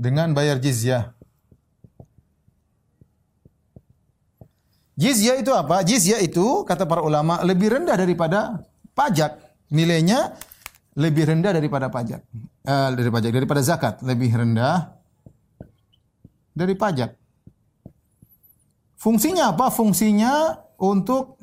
[0.00, 1.12] dengan bayar jizyah.
[4.96, 5.84] Jizyah itu apa?
[5.84, 8.64] Jizyah itu kata para ulama lebih rendah daripada
[8.96, 9.36] pajak.
[9.68, 10.32] Nilainya
[10.96, 12.24] lebih rendah daripada pajak.
[12.64, 14.96] Eh, dari pajak daripada zakat, lebih rendah
[16.56, 17.16] dari pajak.
[19.00, 19.72] Fungsinya apa?
[19.72, 21.40] Fungsinya untuk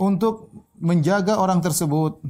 [0.00, 0.48] untuk
[0.80, 2.24] menjaga orang tersebut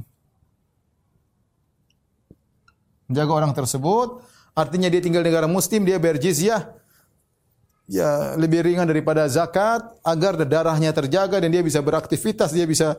[3.13, 4.25] menjaga orang tersebut,
[4.57, 6.73] artinya dia tinggal di negara muslim, dia bayar jizyah,
[7.85, 12.97] ya lebih ringan daripada zakat agar darahnya terjaga dan dia bisa beraktivitas, dia bisa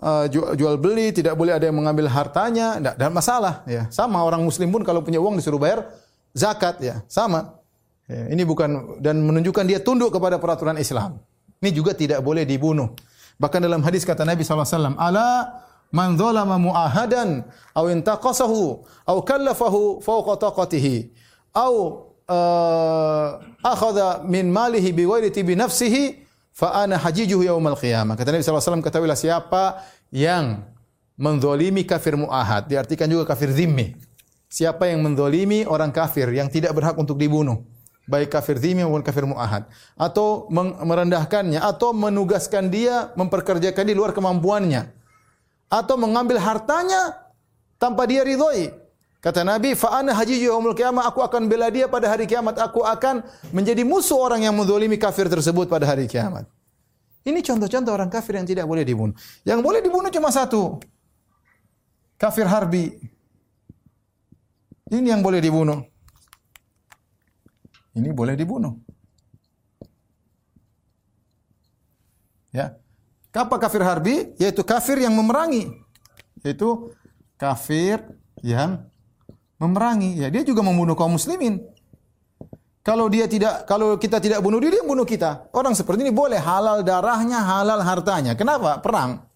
[0.00, 3.88] uh, jual, beli, tidak boleh ada yang mengambil hartanya, tidak ada masalah ya.
[3.88, 5.88] Sama orang muslim pun kalau punya uang disuruh bayar
[6.36, 7.56] zakat ya, sama.
[8.06, 11.18] Ya, ini bukan dan menunjukkan dia tunduk kepada peraturan Islam.
[11.58, 12.94] Ini juga tidak boleh dibunuh.
[13.36, 15.58] Bahkan dalam hadis kata Nabi SAW, Ala
[15.96, 20.96] man dzalama muahadan aw intaqasahu aw kallafahu fawqa taqatihi
[21.56, 21.72] aw
[22.28, 23.28] uh,
[23.64, 26.26] akhadha min malihi bighairi tibi nafsihi
[26.56, 28.16] fa ana hajijuhu yaumal qiyamah.
[28.16, 30.64] Kata Nabi SAW, ketahuilah siapa yang
[31.20, 33.96] menzalimi kafir muahad, diartikan juga kafir zimmi.
[34.48, 37.60] Siapa yang menzalimi orang kafir yang tidak berhak untuk dibunuh,
[38.08, 39.68] baik kafir zimmi maupun kafir muahad,
[40.00, 40.48] atau
[40.80, 44.95] merendahkannya, atau menugaskan dia memperkerjakan di luar kemampuannya,
[45.66, 47.14] atau mengambil hartanya
[47.76, 48.70] tanpa dia ridhoi.
[49.20, 52.86] Kata Nabi, fa ana haji yaumul qiyamah, aku akan bela dia pada hari kiamat, aku
[52.86, 56.46] akan menjadi musuh orang yang menzalimi kafir tersebut pada hari kiamat.
[57.26, 59.18] Ini contoh-contoh orang kafir yang tidak boleh dibunuh.
[59.42, 60.78] Yang boleh dibunuh cuma satu.
[62.14, 62.94] Kafir harbi.
[64.94, 65.82] Ini yang boleh dibunuh.
[67.98, 68.78] Ini boleh dibunuh.
[72.54, 72.78] Ya.
[73.36, 74.32] Apa kafir harbi?
[74.40, 75.68] Yaitu kafir yang memerangi.
[76.40, 76.96] Yaitu
[77.36, 78.00] kafir
[78.40, 78.88] yang
[79.60, 80.16] memerangi.
[80.16, 81.60] Ya, dia juga membunuh kaum muslimin.
[82.80, 85.50] Kalau dia tidak, kalau kita tidak bunuh dia, dia bunuh kita.
[85.50, 88.38] Orang seperti ini boleh halal darahnya, halal hartanya.
[88.38, 88.78] Kenapa?
[88.78, 89.26] Perang.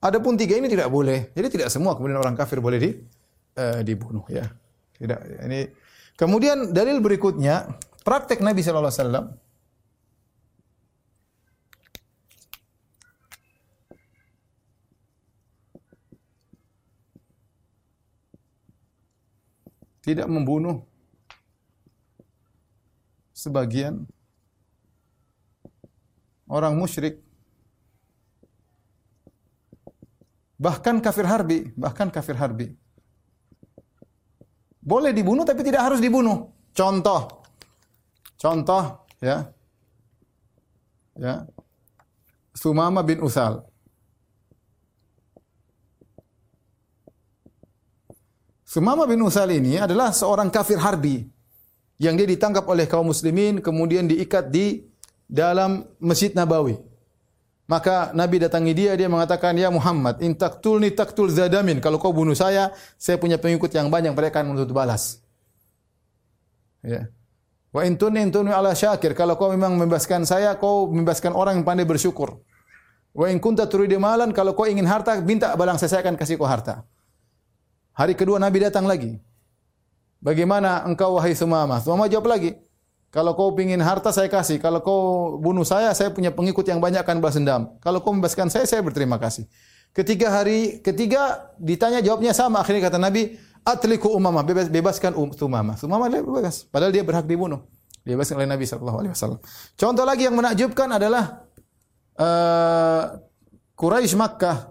[0.00, 1.28] Adapun tiga ini tidak boleh.
[1.36, 2.90] Jadi tidak semua kemudian orang kafir boleh di,
[3.60, 4.24] uh, dibunuh.
[4.32, 4.48] Ya,
[4.96, 5.20] tidak.
[5.20, 5.60] Ini
[6.16, 7.76] kemudian dalil berikutnya
[8.06, 9.26] praktek Nabi sallallahu alaihi wasallam
[20.08, 20.88] tidak membunuh
[23.36, 24.08] sebagian
[26.48, 27.20] orang musyrik
[30.56, 32.72] bahkan kafir harbi, bahkan kafir harbi.
[34.80, 36.48] Boleh dibunuh tapi tidak harus dibunuh.
[36.72, 37.44] Contoh.
[38.40, 39.52] Contoh ya.
[41.20, 41.44] Ya.
[42.56, 43.67] Sumama bin Usal.
[48.68, 51.24] Sumama bin Usal ini adalah seorang kafir harbi
[51.96, 54.84] yang dia ditangkap oleh kaum muslimin kemudian diikat di
[55.24, 56.76] dalam Masjid Nabawi.
[57.64, 61.80] Maka Nabi datangi dia, dia mengatakan, Ya Muhammad, in taktulni taktul zadamin.
[61.80, 65.24] Kalau kau bunuh saya, saya punya pengikut yang banyak, mereka akan menuntut balas.
[66.84, 67.08] Ya.
[67.72, 69.16] Wa in tunni in tunni ala syakir.
[69.16, 72.40] Kalau kau memang membebaskan saya, kau membebaskan orang yang pandai bersyukur.
[73.16, 76.36] Wa in kunta turidu malan, kalau kau ingin harta, minta balang saya, saya akan kasih
[76.36, 76.84] kau harta.
[77.98, 79.18] Hari kedua Nabi datang lagi.
[80.22, 81.82] Bagaimana engkau wahai Sumama?
[81.82, 82.54] Sumama jawab lagi.
[83.10, 84.62] Kalau kau ingin harta saya kasih.
[84.62, 85.00] Kalau kau
[85.42, 87.74] bunuh saya, saya punya pengikut yang banyak akan balas dendam.
[87.82, 89.50] Kalau kau membebaskan saya, saya berterima kasih.
[89.90, 92.62] Ketiga hari, ketiga ditanya jawabnya sama.
[92.62, 93.34] Akhirnya kata Nabi,
[93.66, 95.74] atliku umamah, bebas, bebaskan um, umamah.
[95.82, 96.70] Umamah bebas.
[96.70, 97.66] Padahal dia berhak dibunuh.
[98.06, 99.42] Dibebaskan oleh Nabi wasallam.
[99.74, 101.48] Contoh lagi yang menakjubkan adalah
[102.14, 103.18] uh,
[103.74, 104.70] Quraisy Makkah.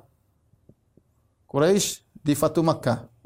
[1.44, 3.17] Quraisy di Fatu Makkah.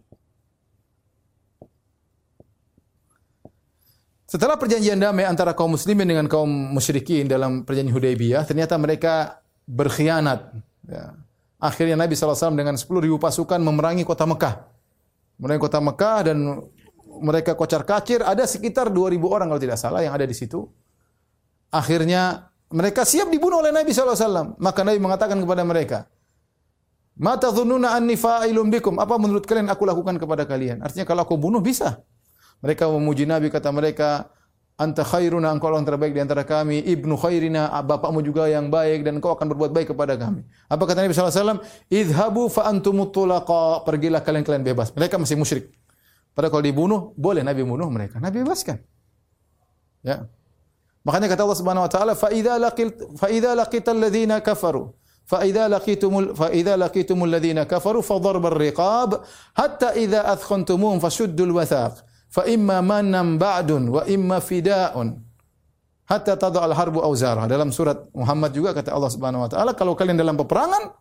[4.32, 10.56] Setelah perjanjian damai antara kaum muslimin dengan kaum musyrikin dalam perjanjian Hudaybiyah, ternyata mereka berkhianat.
[10.88, 11.20] Ya.
[11.60, 14.72] Akhirnya Nabi SAW dengan 10 ribu pasukan memerangi kota Mekah.
[15.36, 16.64] Memerangi kota Mekah dan
[17.20, 18.24] mereka kocar kacir.
[18.24, 20.64] Ada sekitar 2 ribu orang kalau tidak salah yang ada di situ.
[21.68, 24.56] Akhirnya mereka siap dibunuh oleh Nabi SAW.
[24.64, 26.08] Maka Nabi mengatakan kepada mereka,
[27.20, 28.96] Mata dhununa anni fa'ilum bikum.
[28.96, 30.80] Apa menurut kalian aku lakukan kepada kalian?
[30.80, 32.00] Artinya kalau aku bunuh bisa.
[32.62, 34.30] Mereka memuji Nabi kata mereka
[34.82, 36.82] anta khairuna engkau orang terbaik di antara kami.
[36.82, 40.46] Ibnu khairina bapakmu juga yang baik dan engkau akan berbuat baik kepada kami.
[40.70, 43.82] Apa kata Nabi SAW idhabu fa antumut tulaqa.
[43.86, 44.94] Pergilah kalian kalian bebas.
[44.94, 45.74] Mereka masih musyrik.
[46.38, 48.22] Pada kalau dibunuh boleh Nabi bunuh mereka.
[48.22, 48.78] Nabi bebaskan.
[50.02, 50.26] Ya.
[51.02, 54.94] Makanya kata Allah Subhanahu wa taala fa idza laqil fa idza laqital ladzina kafaru.
[55.26, 55.66] Fa idza
[56.78, 59.26] laqitumul ladzina kafaru fa darbar riqab
[59.58, 65.20] hatta idza athkhantumuhum fashuddul wathaq fa imma manam ba'dun wa imma fida'un
[66.08, 67.48] hatta al harbu auzara.
[67.48, 70.92] Dalam surat Muhammad juga kata Allah Subhanahu wa taala, kalau kalian dalam peperangan,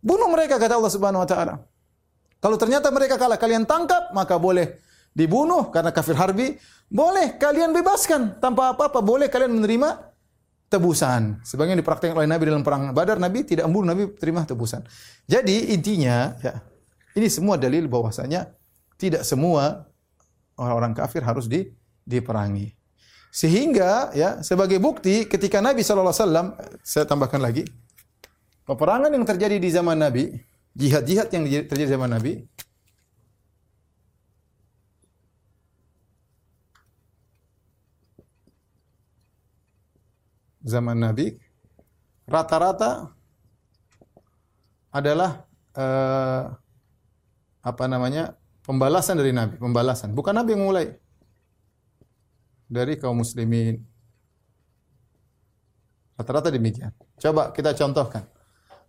[0.00, 1.54] bunuh mereka kata Allah Subhanahu wa taala.
[2.40, 4.80] Kalau ternyata mereka kalah, kalian tangkap, maka boleh
[5.12, 6.56] dibunuh karena kafir harbi,
[6.88, 10.08] boleh kalian bebaskan tanpa apa-apa, boleh kalian menerima
[10.72, 11.44] tebusan.
[11.44, 14.80] Sebagian dipraktikkan oleh Nabi dalam perang Badar, Nabi tidak membunuh, Nabi terima tebusan.
[15.28, 16.64] Jadi intinya, ya,
[17.12, 18.48] ini semua dalil bahwasanya
[18.96, 19.89] tidak semua
[20.60, 21.72] orang-orang kafir harus di,
[22.04, 22.76] diperangi.
[23.32, 26.46] Sehingga ya sebagai bukti ketika Nabi wasallam
[26.84, 27.64] saya tambahkan lagi
[28.66, 30.34] peperangan yang terjadi di zaman Nabi,
[30.74, 32.32] jihad-jihad yang terjadi di zaman Nabi
[40.64, 41.40] zaman Nabi
[42.28, 43.10] rata-rata
[44.92, 46.42] adalah uh,
[47.60, 48.36] apa namanya
[48.70, 50.14] Pembalasan dari Nabi, pembalasan.
[50.14, 50.94] Bukan Nabi yang mulai.
[52.70, 53.82] Dari kaum muslimin.
[56.14, 56.94] Rata-rata demikian.
[57.18, 58.30] Coba kita contohkan.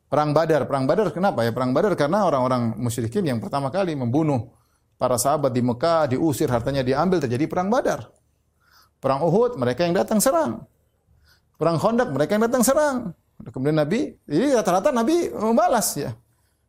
[0.05, 0.69] Perang Badar.
[0.69, 1.49] Perang Badar kenapa ya?
[1.49, 4.53] Perang Badar karena orang-orang musyrikin yang pertama kali membunuh
[5.01, 8.05] para sahabat di Mekah, diusir, hartanya diambil, terjadi perang Badar.
[9.01, 10.61] Perang Uhud, mereka yang datang serang.
[11.57, 13.17] Perang Khandaq, mereka yang datang serang.
[13.49, 16.13] Kemudian Nabi, jadi rata-rata Nabi membalas ya.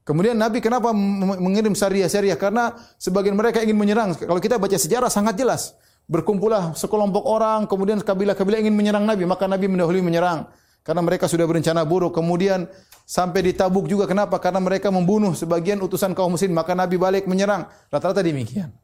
[0.02, 0.90] Kemudian Nabi kenapa
[1.38, 2.34] mengirim syariah-syariah?
[2.34, 4.18] Karena sebagian mereka ingin menyerang.
[4.18, 5.78] Kalau kita baca sejarah sangat jelas.
[6.10, 10.50] Berkumpullah sekelompok orang, kemudian kabilah-kabilah ingin menyerang Nabi, maka Nabi mendahului menyerang.
[10.82, 12.18] Karena mereka sudah berencana buruk.
[12.18, 12.66] Kemudian
[13.06, 14.42] sampai di Tabuk juga kenapa?
[14.42, 17.70] Karena mereka membunuh sebagian utusan kaum muslim, maka Nabi balik menyerang.
[17.86, 18.74] Rata-rata demikian.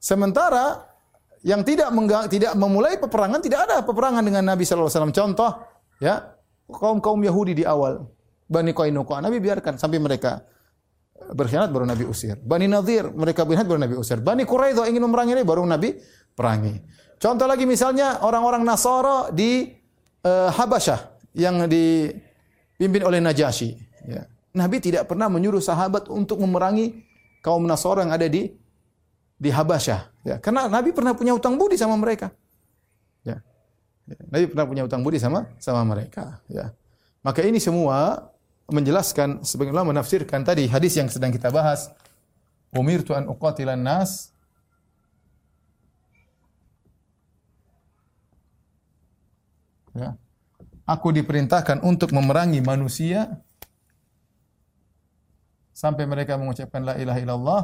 [0.00, 0.88] Sementara
[1.44, 1.92] yang tidak
[2.32, 5.12] tidak memulai peperangan tidak ada peperangan dengan Nabi sallallahu alaihi wasallam.
[5.12, 5.50] Contoh
[6.00, 6.14] ya,
[6.72, 8.15] kaum-kaum Yahudi di awal.
[8.46, 9.18] Bani Qainuqa.
[9.18, 10.42] Nabi biarkan sampai mereka
[11.34, 12.38] berkhianat baru Nabi usir.
[12.38, 14.22] Bani Nadir mereka berkhianat baru Nabi usir.
[14.22, 15.98] Bani Quraidah ingin memerangi ini baru Nabi
[16.36, 16.78] perangi.
[17.16, 19.72] Contoh lagi misalnya orang-orang Nasara di
[20.22, 23.72] uh, Habasyah yang dipimpin oleh Najasyi.
[24.06, 24.28] Ya.
[24.56, 27.02] Nabi tidak pernah menyuruh sahabat untuk memerangi
[27.40, 28.52] kaum Nasara yang ada di
[29.36, 30.00] di Habasyah.
[30.22, 30.36] Ya.
[30.38, 32.30] Karena Nabi pernah punya utang budi sama mereka.
[33.26, 33.42] Ya,
[34.30, 36.38] Nabi pernah punya utang budi sama sama mereka.
[36.46, 36.70] Ya.
[37.26, 38.30] Maka ini semua
[38.66, 41.90] menjelaskan sebagian ulama menafsirkan tadi hadis yang sedang kita bahas.
[42.74, 44.36] Umirtu an uqatilan nas
[49.96, 50.12] Ya.
[50.84, 53.40] Aku diperintahkan untuk memerangi manusia
[55.72, 57.62] sampai mereka mengucapkan la ilaha illallah.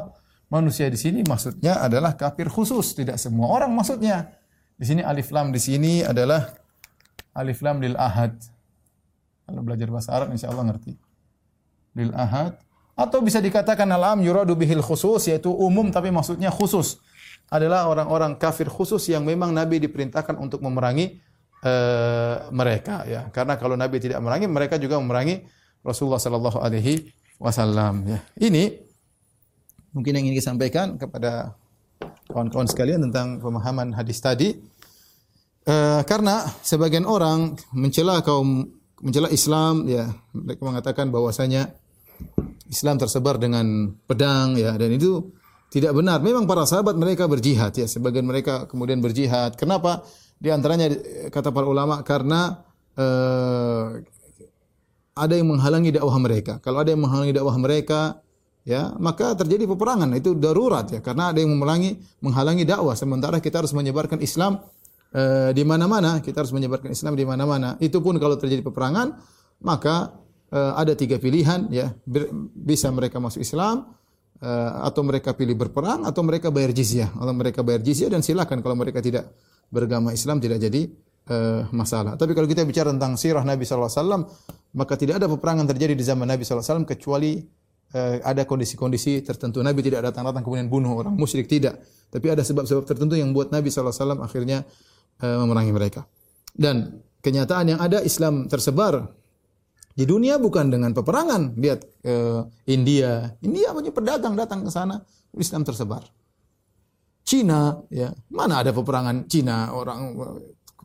[0.51, 4.37] Manusia di sini maksudnya adalah kafir khusus, tidak semua orang maksudnya.
[4.75, 6.51] Di sini alif lam di sini adalah
[7.33, 8.37] alif lam lil ahad.
[9.43, 10.95] Kalau belajar bahasa Arab insya Allah ngerti.
[11.93, 12.57] Lil ahad
[12.93, 17.01] atau bisa dikatakan alam yuradu bihil khusus yaitu umum tapi maksudnya khusus
[17.49, 21.21] adalah orang-orang kafir khusus yang memang Nabi diperintahkan untuk memerangi
[21.65, 23.29] uh, mereka ya.
[23.33, 25.45] Karena kalau Nabi tidak memerangi mereka juga memerangi
[25.81, 28.19] Rasulullah sallallahu alaihi wasallam ya.
[28.37, 28.73] Ini
[29.93, 31.53] mungkin yang ingin disampaikan kepada
[32.29, 34.57] kawan-kawan sekalian tentang pemahaman hadis tadi.
[35.63, 38.67] Uh, karena sebagian orang mencela kaum
[39.03, 41.75] mencela Islam ya mereka mengatakan bahwasanya
[42.71, 45.35] Islam tersebar dengan pedang ya dan itu
[45.69, 46.23] tidak benar.
[46.23, 49.59] Memang para sahabat mereka berjihad ya sebagian mereka kemudian berjihad.
[49.59, 50.07] Kenapa?
[50.39, 50.89] Di antaranya
[51.29, 52.63] kata para ulama karena
[52.95, 53.99] uh,
[55.13, 56.57] ada yang menghalangi dakwah mereka.
[56.63, 58.23] Kalau ada yang menghalangi dakwah mereka,
[58.63, 63.59] ya maka terjadi peperangan itu darurat ya karena ada yang menghalangi menghalangi dakwah sementara kita
[63.59, 64.63] harus menyebarkan Islam
[65.13, 69.17] uh, di mana-mana kita harus menyebarkan Islam di mana-mana itu pun kalau terjadi peperangan
[69.63, 70.17] maka
[70.51, 71.93] uh, ada tiga pilihan ya
[72.57, 73.93] bisa mereka masuk Islam
[74.41, 78.59] uh, atau mereka pilih berperang atau mereka bayar jizyah atau mereka bayar jizyah dan silakan
[78.59, 79.29] kalau mereka tidak
[79.69, 80.89] beragama Islam tidak jadi
[81.29, 84.25] uh, masalah tapi kalau kita bicara tentang sirah Nabi wasallam
[84.73, 87.61] maka tidak ada peperangan terjadi di zaman Nabi wasallam kecuali
[88.25, 89.61] ada kondisi-kondisi tertentu.
[89.61, 91.77] Nabi tidak datang-datang kemudian bunuh orang musyrik tidak.
[92.13, 94.65] Tapi ada sebab-sebab tertentu yang buat Nabi SAW akhirnya
[95.23, 96.03] uh, memerangi mereka.
[96.51, 99.07] Dan kenyataan yang ada Islam tersebar
[99.95, 101.55] di dunia bukan dengan peperangan.
[101.55, 104.99] Lihat uh, India, India punya pedagang datang ke sana,
[105.39, 106.03] Islam tersebar.
[107.23, 110.11] Cina, ya mana ada peperangan Cina orang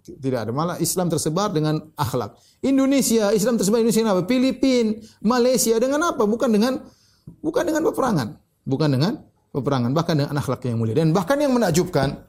[0.07, 2.39] tidak ada malah Islam tersebar dengan akhlak.
[2.65, 4.23] Indonesia Islam tersebar Indonesia apa?
[4.25, 6.25] Filipina, Malaysia dengan apa?
[6.25, 6.81] Bukan dengan
[7.43, 8.29] bukan dengan peperangan,
[8.65, 9.13] bukan dengan
[9.53, 10.95] peperangan, bahkan dengan akhlak yang mulia.
[10.97, 12.28] Dan bahkan yang menakjubkan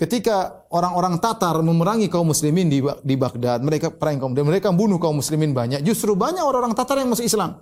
[0.00, 4.96] ketika orang-orang Tatar memerangi kaum muslimin di di Baghdad, mereka perang kaum dan mereka bunuh
[4.96, 7.60] kaum muslimin banyak, justru banyak orang-orang Tatar yang masuk Islam.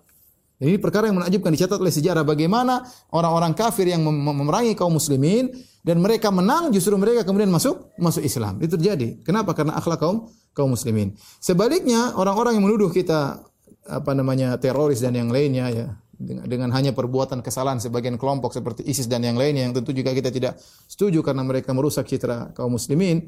[0.58, 2.82] Ini perkara yang menakjubkan dicatat oleh sejarah bagaimana
[3.14, 5.54] orang-orang kafir yang memerangi kaum muslimin
[5.86, 8.58] dan mereka menang justru mereka kemudian masuk masuk Islam.
[8.58, 9.22] Itu terjadi.
[9.22, 9.54] Kenapa?
[9.54, 10.26] Karena akhlak kaum
[10.58, 11.14] kaum muslimin.
[11.38, 13.38] Sebaliknya orang-orang yang menuduh kita
[13.86, 15.86] apa namanya teroris dan yang lainnya ya
[16.18, 20.10] dengan, dengan hanya perbuatan kesalahan sebagian kelompok seperti ISIS dan yang lainnya yang tentu juga
[20.10, 20.58] kita tidak
[20.90, 23.22] setuju karena mereka merusak citra kaum muslimin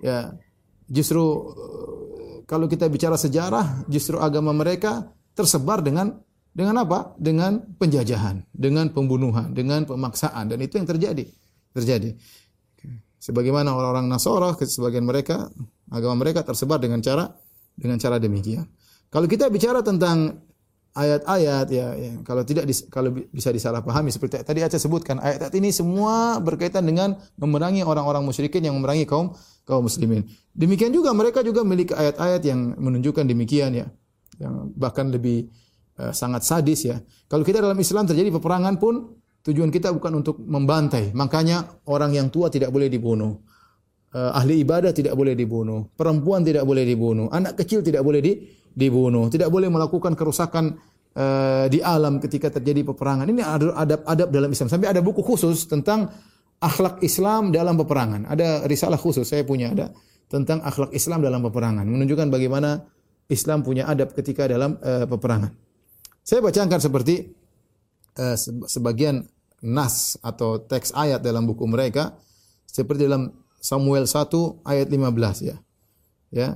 [0.00, 0.32] ya
[0.88, 1.22] justru
[2.48, 6.20] kalau kita bicara sejarah justru agama mereka tersebar dengan
[6.52, 7.16] dengan apa?
[7.16, 11.24] Dengan penjajahan, dengan pembunuhan, dengan pemaksaan dan itu yang terjadi.
[11.72, 12.12] Terjadi.
[13.16, 15.48] Sebagaimana orang-orang Nasara, sebagian mereka
[15.88, 17.32] agama mereka tersebar dengan cara
[17.72, 18.68] dengan cara demikian.
[19.08, 20.44] Kalau kita bicara tentang
[20.92, 25.72] ayat-ayat ya, ya kalau tidak dis, kalau bisa disalahpahami seperti tadi Aceh sebutkan ayat-ayat ini
[25.72, 29.32] semua berkaitan dengan memerangi orang-orang musyrikin yang memerangi kaum
[29.64, 30.28] kaum muslimin.
[30.52, 33.86] Demikian juga mereka juga memiliki ayat-ayat yang menunjukkan demikian ya.
[34.36, 35.48] Yang bahkan lebih
[35.96, 37.00] uh, sangat sadis ya.
[37.24, 39.16] Kalau kita dalam Islam terjadi peperangan pun
[39.48, 41.16] tujuan kita bukan untuk membantai.
[41.16, 43.40] Makanya orang yang tua tidak boleh dibunuh.
[44.12, 45.88] Uh, ahli ibadah tidak boleh dibunuh.
[45.96, 47.32] Perempuan tidak boleh dibunuh.
[47.32, 48.32] Anak kecil tidak boleh di,
[48.72, 49.28] dibunuh.
[49.28, 50.76] Tidak boleh melakukan kerusakan
[51.16, 53.28] uh, di alam ketika terjadi peperangan.
[53.28, 53.42] Ini
[53.76, 54.68] adab-adab dalam Islam.
[54.72, 56.08] Sampai ada buku khusus tentang
[56.62, 58.28] akhlak Islam dalam peperangan.
[58.28, 59.92] Ada risalah khusus saya punya ada
[60.30, 61.84] tentang akhlak Islam dalam peperangan.
[61.84, 62.88] Menunjukkan bagaimana
[63.28, 65.52] Islam punya adab ketika dalam uh, peperangan.
[66.22, 67.34] Saya bacakan seperti
[68.16, 68.36] uh,
[68.70, 69.26] sebagian
[69.62, 72.18] nas atau teks ayat dalam buku mereka
[72.66, 73.30] seperti dalam
[73.62, 74.26] Samuel 1
[74.66, 75.56] ayat 15 ya.
[76.32, 76.48] Ya.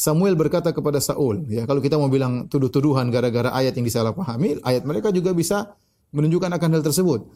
[0.00, 4.88] Samuel berkata kepada Saul, ya kalau kita mau bilang tuduh-tuduhan gara-gara ayat yang disalahpahami, ayat
[4.88, 5.76] mereka juga bisa
[6.16, 7.28] menunjukkan akan hal tersebut.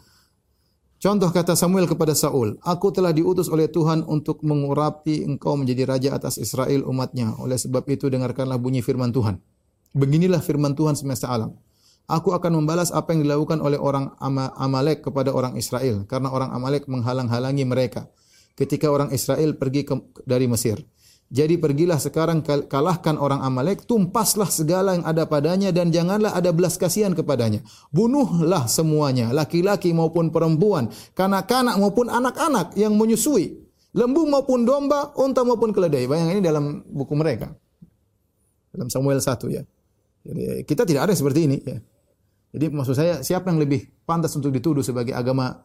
[0.96, 6.16] Contoh kata Samuel kepada Saul, Aku telah diutus oleh Tuhan untuk mengurapi engkau menjadi raja
[6.16, 7.36] atas Israel umatnya.
[7.36, 9.36] Oleh sebab itu dengarkanlah bunyi firman Tuhan.
[9.92, 11.52] Beginilah firman Tuhan semesta alam.
[12.08, 14.16] Aku akan membalas apa yang dilakukan oleh orang
[14.56, 18.08] Amalek kepada orang Israel karena orang Amalek menghalang-halangi mereka
[18.56, 20.80] ketika orang Israel pergi ke, dari Mesir.
[21.32, 26.78] Jadi pergilah sekarang kalahkan orang Amalek, tumpaslah segala yang ada padanya dan janganlah ada belas
[26.78, 27.64] kasihan kepadanya.
[27.90, 33.64] Bunuhlah semuanya, laki-laki maupun perempuan, kanak-kanak maupun anak-anak yang menyusui
[33.94, 36.10] Lembu maupun domba, unta maupun keledai.
[36.10, 37.54] Bayang ini dalam buku mereka.
[38.74, 39.62] Dalam Samuel 1 ya.
[40.26, 41.78] Jadi kita tidak ada seperti ini ya.
[42.54, 45.62] Jadi maksud saya siapa yang lebih pantas untuk dituduh sebagai agama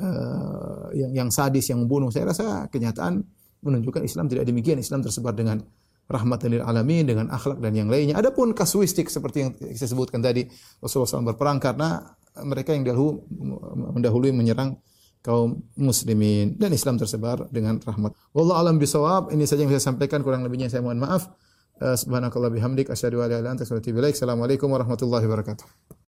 [0.00, 2.08] uh, yang yang sadis yang membunuh?
[2.08, 3.20] Saya rasa kenyataan
[3.64, 4.80] menunjukkan Islam tidak demikian.
[4.80, 5.60] Islam tersebar dengan
[6.10, 8.18] rahmat lil alamin dengan akhlak dan yang lainnya.
[8.18, 10.42] Adapun kasuistik seperti yang saya sebutkan tadi
[10.82, 12.02] Rasulullah SAW berperang karena
[12.42, 13.22] mereka yang dahulu
[13.94, 14.74] mendahului menyerang
[15.20, 18.16] kaum muslimin dan Islam tersebar dengan rahmat.
[18.34, 19.30] Wallahu alam bisawab.
[19.30, 21.30] Ini saja yang saya sampaikan kurang lebihnya saya mohon maaf.
[21.80, 24.10] Uh, subhanakallah bihamdik asyhadu an la ilaha.
[24.12, 26.09] Assalamualaikum warahmatullahi wabarakatuh.